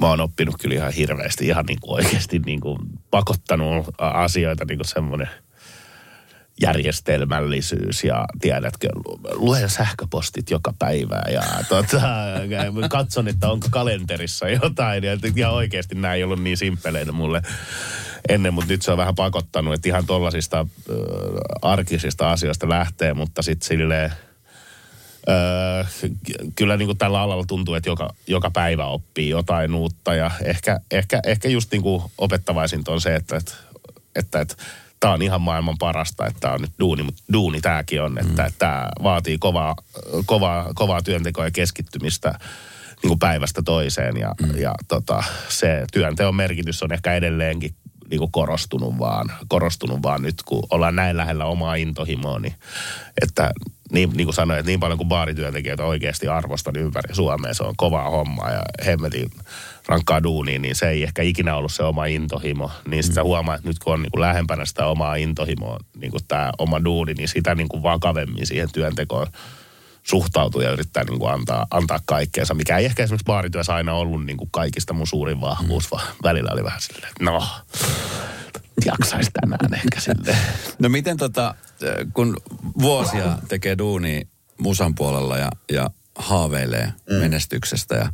[0.00, 2.78] Mä oon oppinut kyllä ihan hirveästi, ihan niin kuin oikeasti niin kuin
[3.10, 5.28] pakottanut asioita niin kuin semmoinen–
[6.60, 8.88] järjestelmällisyys ja tiedätkö,
[9.32, 12.00] luen sähköpostit joka päivä ja tota,
[12.90, 17.42] katson, että onko kalenterissa jotain ja, ja oikeasti nämä ei ollut niin simppeleitä mulle
[18.28, 20.96] ennen, mutta nyt se on vähän pakottanut, että ihan tollasista äh,
[21.62, 24.12] arkisista asioista lähtee, mutta sitten silleen
[25.28, 25.84] Öö,
[26.54, 30.80] kyllä niin kuin tällä alalla tuntuu, että joka, joka päivä oppii jotain uutta ja ehkä,
[30.90, 33.52] ehkä, ehkä just niin kuin opettavaisinta on se, että, että,
[34.16, 34.56] että, että
[35.00, 38.42] tämä on ihan maailman parasta, että tämä on nyt duuni, mutta duuni tämäkin on, että,
[38.42, 38.48] mm.
[38.48, 39.76] että tämä vaatii kovaa,
[40.26, 42.38] kovaa, kovaa työntekoa ja keskittymistä
[43.02, 44.56] niin kuin päivästä toiseen ja, mm.
[44.56, 47.74] ja tota, se työnteon merkitys on ehkä edelleenkin
[48.10, 52.54] niin kuin korostunut vaan, korostunut vaan nyt, kun ollaan näin lähellä omaa intohimoa, niin
[53.22, 53.50] että
[53.92, 57.74] niin, niin kuin sanoin, että niin paljon kuin baarityöntekijöitä oikeasti arvostan ympäri Suomea, se on
[57.76, 59.30] kovaa hommaa ja hemmetin
[59.86, 62.70] rankkaa duunia, niin se ei ehkä ikinä ollut se oma intohimo.
[62.88, 63.24] Niin sitä mm.
[63.24, 66.84] huomaa, että nyt kun on niin kuin lähempänä sitä omaa intohimoa, niin kuin tämä oma
[66.84, 69.26] duuni, niin sitä niin kuin vakavemmin siihen työntekoon
[70.06, 74.26] suhtautuu ja yrittää niin kuin antaa, antaa kaikkeensa, mikä ei ehkä esimerkiksi baarityössä aina ollut
[74.26, 75.88] niin kuin kaikista mun suurin vahvuus, mm.
[75.90, 77.46] vaan välillä oli vähän silleen, että no,
[78.84, 80.38] jaksaisi tänään ehkä silleen.
[80.78, 81.54] No miten tota,
[82.14, 82.36] kun
[82.80, 84.28] vuosia tekee duuni
[84.58, 87.14] musan puolella ja, ja haaveilee mm.
[87.14, 88.12] menestyksestä ja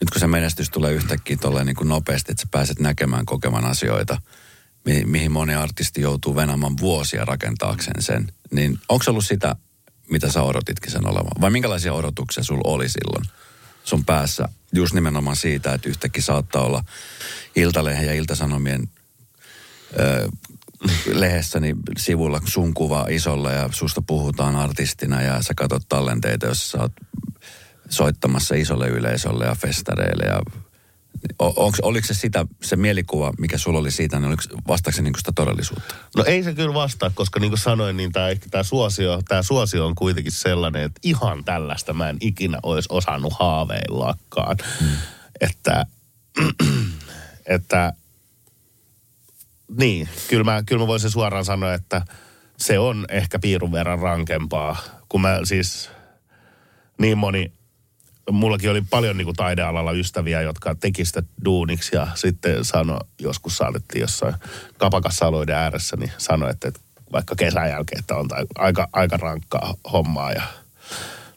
[0.00, 3.64] nyt kun se menestys tulee yhtäkkiä tolleen niin kuin nopeasti, että sä pääset näkemään, kokemaan
[3.64, 4.22] asioita,
[4.84, 9.56] mi- mihin moni artisti joutuu venämään vuosia rakentaakseen sen, niin onko ollut sitä,
[10.10, 11.40] mitä sä odotitkin sen olevan?
[11.40, 13.24] Vai minkälaisia odotuksia sulla oli silloin
[13.84, 14.48] sun päässä?
[14.72, 16.84] Just nimenomaan siitä, että yhtäkkiä saattaa olla
[17.56, 18.90] Iltalehen ja Iltasanomien
[20.00, 20.28] ö,
[21.12, 26.78] lehdessäni sivulla sun kuva isolla ja susta puhutaan artistina ja sä katsot tallenteita, jos sä
[26.78, 26.92] oot
[27.88, 30.40] soittamassa isolle yleisölle ja festareille ja
[31.38, 35.14] Onks, oliko se sitä, se mielikuva, mikä sulla oli siitä, niin oliko, vastaako se niin
[35.18, 35.94] sitä todellisuutta?
[36.16, 39.86] No ei se kyllä vastaa, koska niin kuin sanoin, niin tämä, tämä, suosio, tämä suosio
[39.86, 44.56] on kuitenkin sellainen, että ihan tällaista mä en ikinä olisi osannut haaveillakaan.
[44.80, 44.96] Hmm.
[45.40, 45.86] Että,
[47.46, 47.92] että
[49.78, 52.02] niin, kyllä mä, kyllä mä voisin suoraan sanoa, että
[52.56, 54.76] se on ehkä piirun verran rankempaa,
[55.08, 55.90] kun mä siis
[56.98, 57.52] niin moni
[58.30, 63.56] mullakin oli paljon niin kuin taidealalla ystäviä, jotka teki sitä duuniksi ja sitten sano, joskus
[63.56, 64.34] saatettiin jossain
[64.78, 66.80] kapakassa aloiden ääressä, niin sanoi, että, että
[67.12, 70.42] vaikka kesän jälkeen, että on aika, aika rankkaa hommaa ja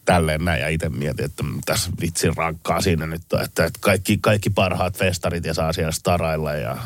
[0.06, 0.62] tälleen näin.
[0.62, 4.98] Ja itse mietin, että tässä vitsin rankkaa siinä nyt on, että, että kaikki, kaikki parhaat
[4.98, 6.78] festarit ja saa siellä starailla ja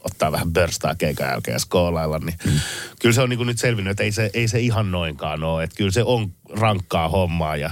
[0.00, 2.60] ottaa vähän börstaa keikan jälkeen ja skoolailla, niin mm.
[3.00, 5.64] kyllä se on niin kuin nyt selvinnyt, että ei se, ei se ihan noinkaan ole.
[5.64, 7.70] Että kyllä se on rankkaa hommaa ja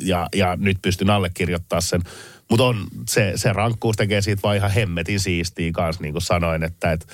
[0.00, 2.02] ja, ja nyt pystyn allekirjoittamaan sen.
[2.50, 6.62] Mutta on, se, se rankkuus tekee siitä vaan ihan hemmetin siistiä kanssa, niin kuin sanoin,
[6.62, 7.06] että, että,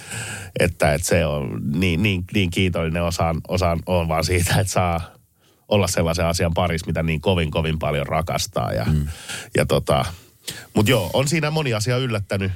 [0.59, 5.01] että, että se on niin, niin, niin kiitollinen osaan, osaan on vaan siitä, että saa
[5.69, 8.73] olla sellaisen asian parissa, mitä niin kovin, kovin paljon rakastaa.
[8.73, 9.07] Ja, mm.
[9.57, 10.05] ja tota,
[10.75, 12.53] mutta joo, on siinä moni asia yllättänyt.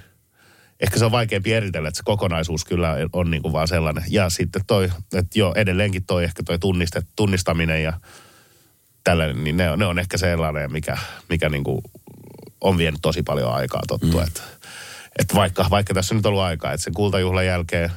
[0.81, 4.05] Ehkä se on vaikeampi eritellä, että se kokonaisuus kyllä on niin kuin vaan sellainen.
[4.09, 4.85] Ja sitten toi,
[5.15, 7.93] että joo, edelleenkin toi ehkä toi tunnistet, tunnistaminen ja
[9.05, 10.99] tällainen, niin ne on, ne on ehkä sellainen, mikä,
[11.29, 11.83] mikä niin kuin
[12.61, 14.21] on vienyt tosi paljon aikaa tottua.
[14.21, 14.27] Mm.
[14.27, 14.41] Että,
[15.19, 17.93] että vaikka, vaikka tässä on nyt ollut aikaa, että sen kultajuhlan jälkeen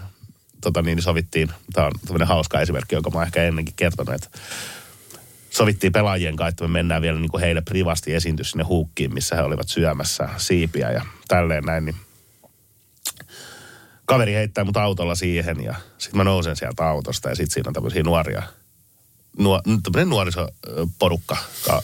[0.62, 4.30] tota niin, sovittiin, tämä on tämmöinen hauska esimerkki, jonka mä ehkä ennenkin kertonut, että
[5.49, 9.36] sovittiin pelaajien kanssa, että me mennään vielä niin kuin heille privasti esiintyä sinne huukkiin, missä
[9.36, 11.95] he olivat syömässä siipiä ja tälleen näin, niin
[14.05, 17.74] kaveri heittää mut autolla siihen ja sitten mä nousen sieltä autosta ja sitten siinä on
[17.74, 18.43] tämmöisiä nuoria,
[19.38, 19.62] nuor,
[20.06, 21.38] nuorisoporukka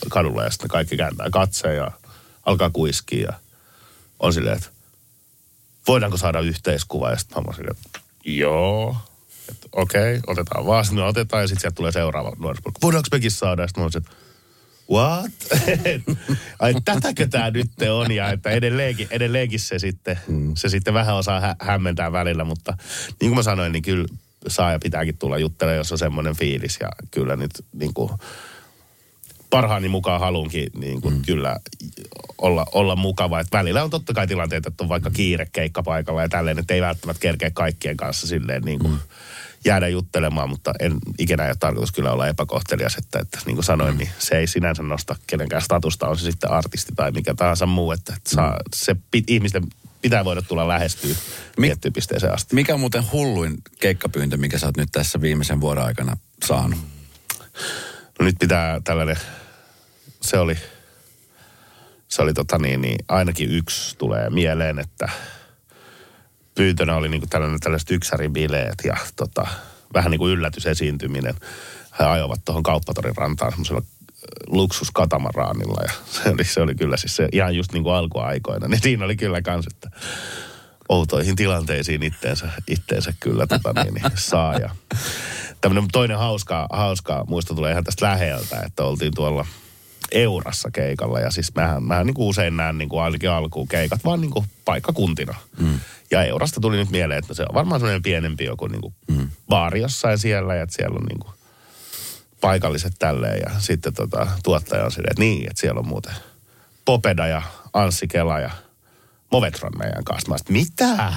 [0.10, 1.92] kadulla ja sitten kaikki kääntää katseen ja
[2.46, 3.34] alkaa kuiskia ja
[4.20, 4.70] on silleen, että
[5.88, 8.98] voidaanko saada yhteiskuva ja sitten mä silleen, että joo,
[9.72, 10.86] okei, okay, otetaan vaan.
[10.86, 12.82] Sitten otetaan ja sitten sieltä tulee seuraava nuorisoporukka.
[12.82, 13.62] Voidaanko mekin saada?
[13.62, 14.06] Ja sitten mä olisin,
[14.92, 15.32] what?
[16.60, 18.12] Ai tätäkö tämä nyt on?
[18.12, 20.52] Ja että edelleenkin, edelleenkin se sitten, mm.
[20.56, 22.78] se sitten vähän osaa hä- hämmentää välillä, mutta
[23.22, 24.08] niin kuin mä sanoin, niin kyllä
[24.48, 26.78] saa ja pitääkin tulla juttelemaan, jos on semmoinen fiilis.
[26.82, 28.10] Ja kyllä nyt niin kuin,
[29.50, 31.22] parhaani mukaan halunkin niin kuin, mm.
[31.26, 31.60] kyllä
[32.38, 33.40] olla, olla mukava.
[33.40, 36.82] Et välillä on totta kai tilanteita, että on vaikka kiire keikkapaikalla ja tälleen, että ei
[36.82, 39.00] välttämättä kerkeä kaikkien kanssa silleen niin kuin, mm
[39.66, 43.98] jäädä juttelemaan, mutta en ikinä ole tarkoitus kyllä olla epäkohtelias, että, että niin kuin sanoin,
[43.98, 47.92] niin se ei sinänsä nosta kenenkään statusta, on se sitten artisti tai mikä tahansa muu,
[47.92, 49.64] että, että saa, se pit, ihmisten
[50.04, 51.16] pitää voida tulla lähestyä
[51.58, 52.56] Mik, tiettyyn pisteeseen asti.
[52.56, 56.80] Mikä on muuten hulluin keikkapyyntö, mikä sä oot nyt tässä viimeisen vuoden aikana saanut?
[58.20, 59.18] No nyt pitää tällainen,
[60.22, 60.58] se oli,
[62.08, 65.10] se oli tota niin, niin ainakin yksi tulee mieleen, että–
[66.56, 69.48] pyyntönä oli niinku tällainen, tällaiset yksäribileet ja tota,
[69.94, 71.36] vähän niin kuin yllätysesiintyminen.
[72.00, 73.82] He ajoivat tuohon kauppatorin rantaan semmoisella
[74.48, 78.68] luksuskatamaraanilla ja se oli, se oli kyllä siis se ihan just niin kuin alkuaikoina.
[78.68, 79.90] Niin siinä oli kyllä kans, että
[80.90, 84.58] outoihin tilanteisiin itteensä, itteensä kyllä tota niin, niin saa.
[84.58, 84.70] Ja
[85.62, 89.46] tämmöinen toinen hauska, hauska muisto tulee ihan tästä läheltä, että oltiin tuolla
[90.12, 91.20] Eurassa keikalla.
[91.20, 94.32] Ja siis mähän, mähän niin kuin usein näen niin kuin ainakin alkuun keikat vaan niin
[94.32, 95.36] kuin paikkakuntina.
[95.60, 95.80] Mm.
[96.12, 99.30] Ja Eurasta tuli nyt mieleen, että se on varmaan sellainen pienempi joku niin kuin mm.
[99.48, 101.34] baari jossain siellä ja että siellä on niin kuin
[102.44, 103.40] paikalliset tälleen.
[103.40, 106.14] Ja sitten tota, tuottaja on silleen, että niin, että siellä on muuten
[106.86, 107.42] Popeda ja
[107.74, 108.52] Anssi Kela ja
[109.32, 110.30] Movetron meidän kanssa.
[110.30, 111.14] Mä mitä?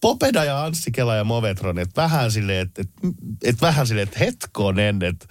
[0.00, 3.12] Popeda ja Anssi Kela ja Movetron, että vähän silleen, että, että,
[3.44, 5.02] että vähän silleen, että hetkonen.
[5.02, 5.26] Että.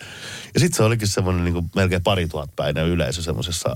[0.53, 3.69] Ja sitten se olikin semmoinen niin melkein pari tuhatpäinen yleisö semmoisessa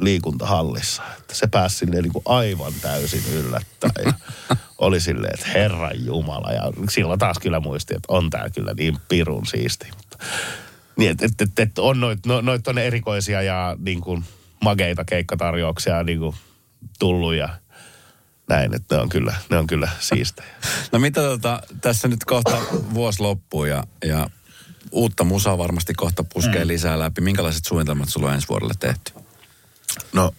[0.00, 1.02] liikuntahallissa.
[1.18, 4.04] Että se pääsi silleen niin kuin aivan täysin yllättäen.
[4.04, 4.12] Ja
[4.78, 6.52] oli silleen, että Herran Jumala.
[6.52, 9.90] Ja silloin taas kyllä muisti, että on tää kyllä niin pirun siisti.
[10.96, 14.24] Niin, että et, et, et on noit, no, noit on erikoisia ja niin kuin
[14.64, 16.36] mageita keikkatarjouksia niin kuin
[16.98, 17.48] tullut ja
[18.48, 20.48] näin, että ne on kyllä, ne on kyllä siistejä.
[20.92, 22.58] No mitä tota, tässä nyt kohta
[22.94, 24.30] vuosi loppuu ja, ja
[24.92, 26.68] uutta musaa varmasti kohta puskee mm.
[26.68, 27.20] lisää läpi.
[27.20, 29.12] Minkälaiset suunnitelmat sulla on ensi vuodelle tehty?
[30.12, 30.34] No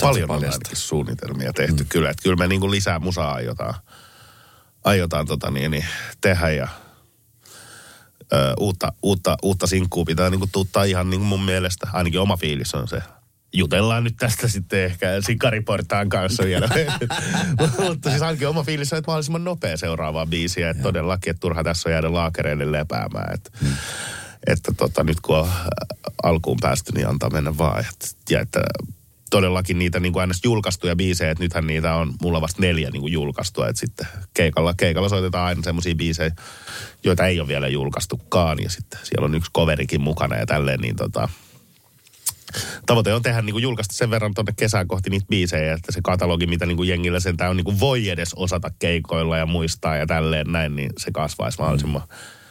[0.00, 1.88] paljon on ainakin suunnitelmia tehty mm.
[1.88, 2.10] kyllä.
[2.10, 3.74] Että kyllä me niin kuin lisää musaa aiotaan,
[4.84, 5.84] aiotaan tota niin, niin
[6.20, 6.68] tehdä ja
[8.32, 11.88] ö, uutta, uutta, uutta sinkkuu pitää niin kuin tuuttaa ihan niin kuin mun mielestä.
[11.92, 13.02] Ainakin oma fiilis on se.
[13.54, 16.68] Jutellaan nyt tästä sitten ehkä Sikariportaan kanssa vielä.
[17.88, 20.70] Mutta siis ainakin oma fiilis on, että mahdollisimman nopea seuraavaa biisiä.
[20.70, 23.34] Että todellakin, että turha tässä on jäädä laakereille lepäämään.
[23.34, 23.72] Että, mm.
[24.46, 25.48] että tota, nyt kun on
[26.22, 27.84] alkuun päästy, niin antaa mennä vaan.
[28.30, 28.60] Ja että
[29.32, 33.12] todellakin niitä niin kuin julkaistuja biisejä, että nythän niitä on mulla vasta neljä niin kuin
[33.12, 36.30] julkaistua, että sitten keikalla, keikalla soitetaan aina semmoisia biisejä,
[37.04, 40.96] joita ei ole vielä julkaistukaan ja sitten siellä on yksi coverikin mukana ja tälleen, niin
[40.96, 41.28] tota,
[42.86, 46.00] tavoite on tehdä niin kuin julkaista sen verran tuonne kesään kohti niitä biisejä, että se
[46.04, 49.96] katalogi, mitä niin kuin jengillä sentään on, niin kuin voi edes osata keikoilla ja muistaa
[49.96, 52.41] ja tälleen näin, niin se kasvaisi mahdollisimman mm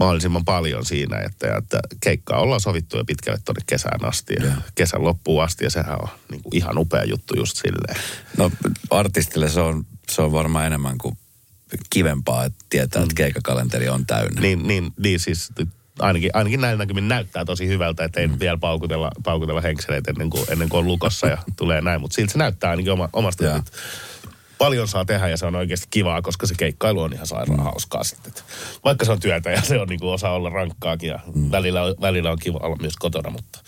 [0.00, 4.52] mahdollisimman paljon siinä, että, että keikkaa ollaan sovittu jo pitkälle tuonne kesään asti ja, ja.
[4.74, 7.96] kesän loppuun asti ja sehän on niin kuin ihan upea juttu just silleen.
[8.36, 8.50] No
[8.90, 11.18] artistille se on, se on varmaan enemmän kuin
[11.90, 13.04] kivempaa, että tietää, mm.
[13.04, 14.40] että keikakalenteri on täynnä.
[14.40, 15.52] Niin, niin, niin siis
[15.98, 18.40] ainakin, ainakin näin näkymin näyttää tosi hyvältä, että ei mm.
[18.40, 22.32] vielä paukutella, paukutella henkseleet ennen kuin, ennen kuin on lukossa ja tulee näin, mutta silti
[22.32, 23.62] se näyttää ainakin oma, omasta,
[24.60, 28.04] paljon saa tehdä ja se on oikeasti kivaa, koska se keikkailu on ihan sairaan hauskaa
[28.04, 28.32] sitten.
[28.84, 31.50] Vaikka se on työtä ja se on niin kuin osa olla rankkaakin ja mm.
[31.50, 33.58] välillä, välillä on kiva olla myös kotona, mutta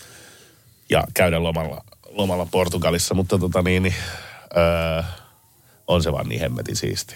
[0.89, 3.95] ja käydä lomalla, lomalla Portugalissa, mutta tota niin, niin
[4.57, 5.03] öö,
[5.87, 7.15] on se vaan niin hemmetin siisti.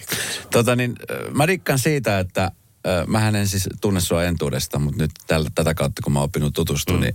[0.50, 0.96] Tota niin,
[1.34, 2.50] mä dikkaan siitä, että
[2.86, 6.24] ö, mähän en siis tunne sua entuudesta, mutta nyt tällä, tätä kautta kun mä oon
[6.24, 7.02] oppinut tutustua, mm.
[7.02, 7.14] niin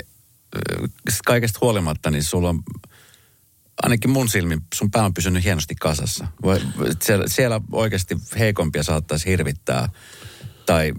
[0.55, 0.87] ö,
[1.25, 2.63] kaikesta huolimatta, niin sulla on
[3.83, 6.27] ainakin mun silmin, sun pää on pysynyt hienosti kasassa.
[6.43, 6.61] Voi-
[7.01, 9.89] Siellä, siellä oikeasti heikompia saattaisi hirvittää,
[10.65, 10.93] tai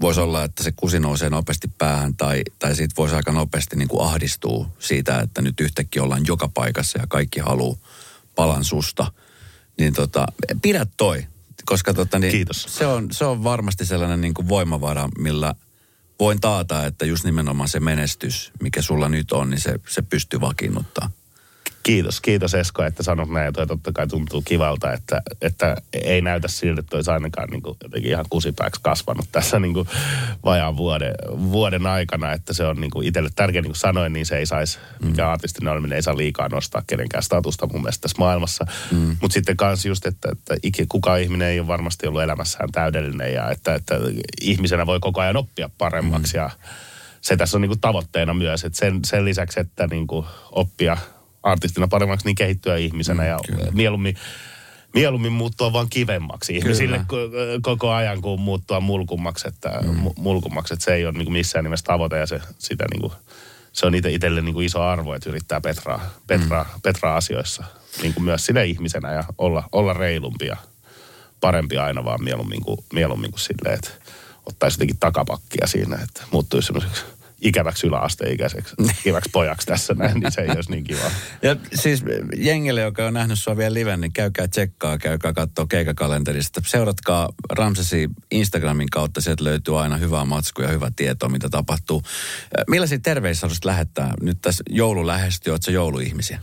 [0.00, 3.88] voisi olla, että se kusi nousee nopeasti päähän, tai, tai siitä voisi aika nopeasti niin
[3.88, 7.76] kuin ahdistua siitä, että nyt yhtäkkiä ollaan joka paikassa ja kaikki haluaa
[8.34, 9.12] palan susta.
[9.78, 10.26] Niin tota,
[10.62, 11.26] pidä toi,
[11.64, 12.66] koska tota, niin Kiitos.
[12.68, 15.54] Se, on, se on varmasti sellainen niin kuin voimavara, millä
[16.20, 20.40] voin taata, että just nimenomaan se menestys, mikä sulla nyt on, niin se, se pystyy
[20.40, 21.10] vakiinnuttaa.
[21.84, 23.52] Kiitos, kiitos Esko, että sanot näin.
[23.52, 27.76] Toi totta kai tuntuu kivalta, että, että ei näytä siltä, että olisi ainakaan niin kuin
[27.82, 29.88] jotenkin ihan kusipääksi kasvanut tässä niin kuin
[30.44, 32.32] vajaan vuoden, vuoden aikana.
[32.32, 35.30] Että se on niin kuin itselle tärkeä, niin kuin sanoin, niin se ei saisi, mikä
[35.30, 38.66] artistin oleminen ei saa liikaa nostaa kenenkään statusta mun mielestä tässä maailmassa.
[38.90, 39.16] Mm.
[39.20, 40.54] Mutta sitten kans just, että, että
[40.88, 43.94] kukaan ihminen ei ole varmasti ollut elämässään täydellinen ja että, että
[44.40, 46.42] ihmisenä voi koko ajan oppia paremmaksi mm.
[46.42, 46.50] ja
[47.20, 50.96] se tässä on niin kuin tavoitteena myös, että sen, sen lisäksi, että niin kuin oppia
[51.44, 53.70] artistina paremmaksi, niin kehittyä ihmisenä mm, ja kyllä.
[53.72, 54.16] mieluummin,
[54.94, 60.10] mieluummin muuttua vaan kivemmaksi ihmisille ko- koko ajan, kuin muuttua mulkummaksi, että, mm.
[60.16, 63.12] mulkummaksi, että se ei ole niin kuin missään nimessä tavoite ja se, sitä niin kuin,
[63.72, 66.80] se on itse itselle niin kuin iso arvo, että yrittää petraa, petraa, mm.
[66.82, 67.64] petraa asioissa
[68.02, 70.56] niin kuin myös sinne ihmisenä ja olla, olla reilumpi ja
[71.40, 73.90] parempi aina vaan mieluummin kuin, mieluummin kuin silleen, että
[74.46, 77.04] ottaisi jotenkin takapakkia siinä, että muuttuisi semmoiseksi
[77.44, 78.74] ikäväksi yläasteikäiseksi,
[79.04, 81.10] ikäväksi pojaksi tässä näin, niin se ei olisi niin kiva.
[81.42, 82.02] Ja siis
[82.36, 86.60] jengille, joka on nähnyt sua vielä liven, niin käykää tsekkaa, käykää katsoa keikakalenterista.
[86.66, 92.02] Seuratkaa Ramsesi Instagramin kautta, sieltä löytyy aina hyvää matskua ja hyvää tietoa, mitä tapahtuu.
[92.68, 94.14] Millaisia terveisiä haluaisit lähettää?
[94.22, 96.40] Nyt tässä joulu lähestyy, ootko ihmisiä?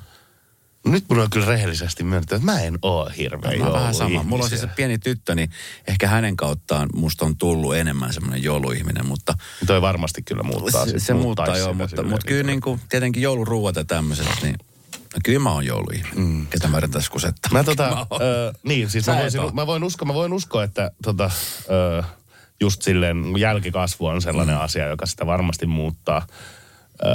[0.85, 4.09] Nyt mun on kyllä rehellisesti myönnetty, että mä en oo hirveä Mä vähän sama.
[4.09, 4.29] jouluihmisiä.
[4.29, 5.49] Mulla on siis se pieni tyttö, niin
[5.87, 9.33] ehkä hänen kauttaan musta on tullut enemmän semmoinen jouluihminen, mutta
[9.67, 10.85] Toi varmasti kyllä muuttaa.
[10.85, 14.27] se, se muuttaa joo, sitä mutta, mutta kyllä niin niin kuin, tietenkin jouluruuat ja tämmöiset,
[14.43, 14.55] niin
[14.93, 16.19] no kyllä mä oon jouluihminen.
[16.19, 16.47] Mm.
[16.47, 17.51] Ketä mä yritän kusettaa.
[17.51, 20.91] Mä tota, Mä ö, niin, siis mä, voisin, mä, voin uskoa, mä voin uskoa, että
[21.03, 21.31] tota,
[21.69, 22.03] ö,
[22.59, 24.61] just silleen jälkikasvu on sellainen mm.
[24.61, 26.27] asia, joka sitä varmasti muuttaa.
[27.05, 27.07] Ö,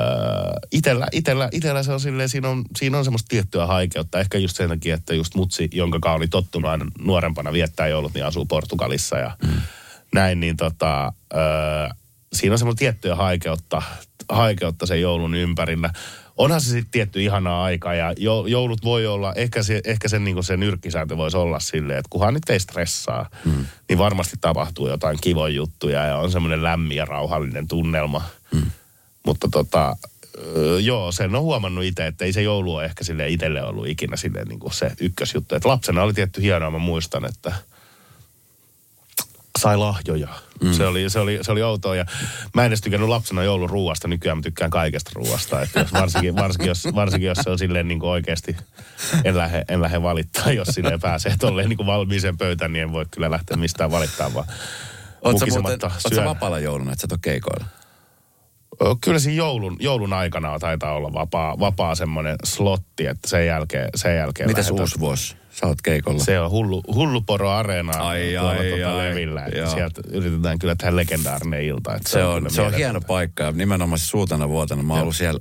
[0.73, 4.21] itellä, itellä, itellä se on silleen, siinä on, siinä on semmoista tiettyä haikeutta.
[4.21, 8.25] Ehkä just sen takia, että just mutsi, jonka oli tottunut aina nuorempana viettää joulut, niin
[8.25, 9.61] asuu Portugalissa ja mm.
[10.15, 11.39] näin, niin tota, ö,
[12.33, 13.83] siinä on semmoista tiettyä haikeutta,
[14.29, 15.91] haikeutta sen joulun ympärillä.
[16.37, 20.25] Onhan se sitten tietty ihanaa aikaa ja jo- joulut voi olla, ehkä, se, ehkä sen,
[20.25, 23.67] niin sen nyrkkisääntö voisi olla silleen, että kunhan nyt ei stressaa, mm.
[23.89, 28.23] niin varmasti tapahtuu jotain kivoja juttuja ja on semmoinen lämmin ja rauhallinen tunnelma.
[28.55, 28.71] Mm.
[29.27, 29.97] Mutta tota,
[30.83, 34.17] joo, sen on huomannut itse, että ei se joulu ole ehkä sille itselle ollut ikinä
[34.17, 35.55] silleen niin kuin se ykkösjuttu.
[35.55, 37.53] Että lapsena oli tietty hienoa, mä muistan, että
[39.59, 40.29] sai lahjoja.
[40.61, 40.73] Mm.
[40.73, 42.07] Se, oli, se, oli, se oli outoa ja
[42.55, 45.63] mä en edes tykännyt lapsena jouluruuasta, nykyään mä tykkään kaikesta ruuasta.
[45.63, 48.57] Että jos, varsinkin, varsinkin, jos, varsinkin jos se on silleen niin kuin oikeasti,
[49.25, 52.93] en lähde, en lähde valittaa, jos silleen pääsee tolleen niin kuin valmiiseen pöytään, niin en
[52.93, 54.47] voi kyllä lähteä mistään valittaa, vaan
[55.23, 55.79] Oot sä, muuten,
[56.15, 57.67] sä vapaalla jouluna, että sä et ole keikoilla?
[59.01, 64.17] Kyllä siinä joulun, joulun aikana taitaa olla vapaa, vapaa semmoinen slotti, että sen jälkeen, sen
[64.17, 65.37] jälkeen Mitäs lähdetään- uusi vuosi?
[65.51, 66.19] Sä oot keikolla.
[66.25, 69.09] Se on hullu, hulluporo areena Ai, ai, tuota ai.
[69.11, 69.45] levillä.
[69.45, 69.71] Että Joo.
[69.71, 71.95] sieltä yritetään kyllä tehdä legendaarinen ilta.
[71.95, 74.83] Että Se on, kyllä se on hieno paikka ja nimenomaan se suutana vuotena.
[74.83, 75.39] Mä oon ollut siellä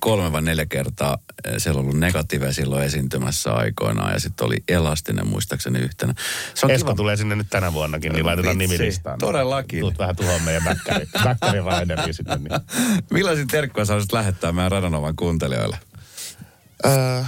[0.00, 1.18] kolme vai neljä kertaa.
[1.44, 6.14] Eh, Siellä on ollut negatiivia silloin esiintymässä aikoinaan ja sitten oli elastinen muistaakseni yhtenä.
[6.54, 6.96] Se on Esko kiva.
[6.96, 9.18] tulee sinne nyt tänä vuonnakin, niin laitetaan nimilistaan.
[9.18, 9.80] todellakin.
[9.80, 12.36] Tuut vähän tuhoon meidän bäkkäri, bäkkäri Raideriin sinne.
[12.36, 12.60] Niin.
[13.10, 15.78] Millaisia terkkuja sä haluaisit lähettää meidän Radanovan kuuntelijoille?
[16.86, 17.22] Öö,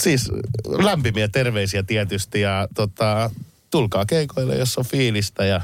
[0.00, 0.30] siis
[0.66, 3.30] lämpimiä terveisiä tietysti ja tota,
[3.70, 5.60] tulkaa keikoille, jos on fiilistä ja,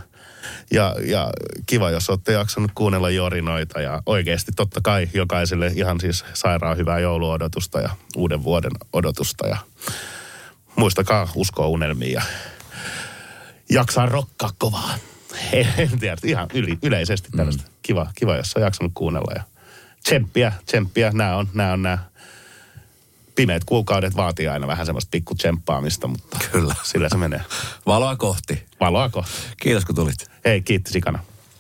[0.70, 1.30] ja, ja
[1.66, 6.98] kiva, jos olette jaksanut kuunnella jorinoita ja oikeasti totta kai jokaiselle ihan siis sairaan hyvää
[6.98, 9.56] jouluodotusta ja uuden vuoden odotusta ja
[10.76, 12.22] muistakaa uskoa unelmiin ja
[13.70, 14.94] jaksaa rokkaa kovaa.
[15.78, 17.64] En tiedä, ihan yli, yleisesti tällaista.
[17.82, 19.42] Kiva, kiva, jos on jaksanut kuunnella ja
[20.02, 21.98] tsemppiä, tsemppiä, nämä on, nämä on nämä
[23.34, 26.74] pimeät kuukaudet vaatii aina vähän semmoista pikku tsemppaamista, mutta Kyllä.
[26.82, 27.40] sillä se menee.
[27.86, 28.62] Valoa kohti.
[28.80, 29.32] Valoa kohti.
[29.60, 30.30] Kiitos kun tulit.
[30.44, 31.18] Hei, kiitti sikana.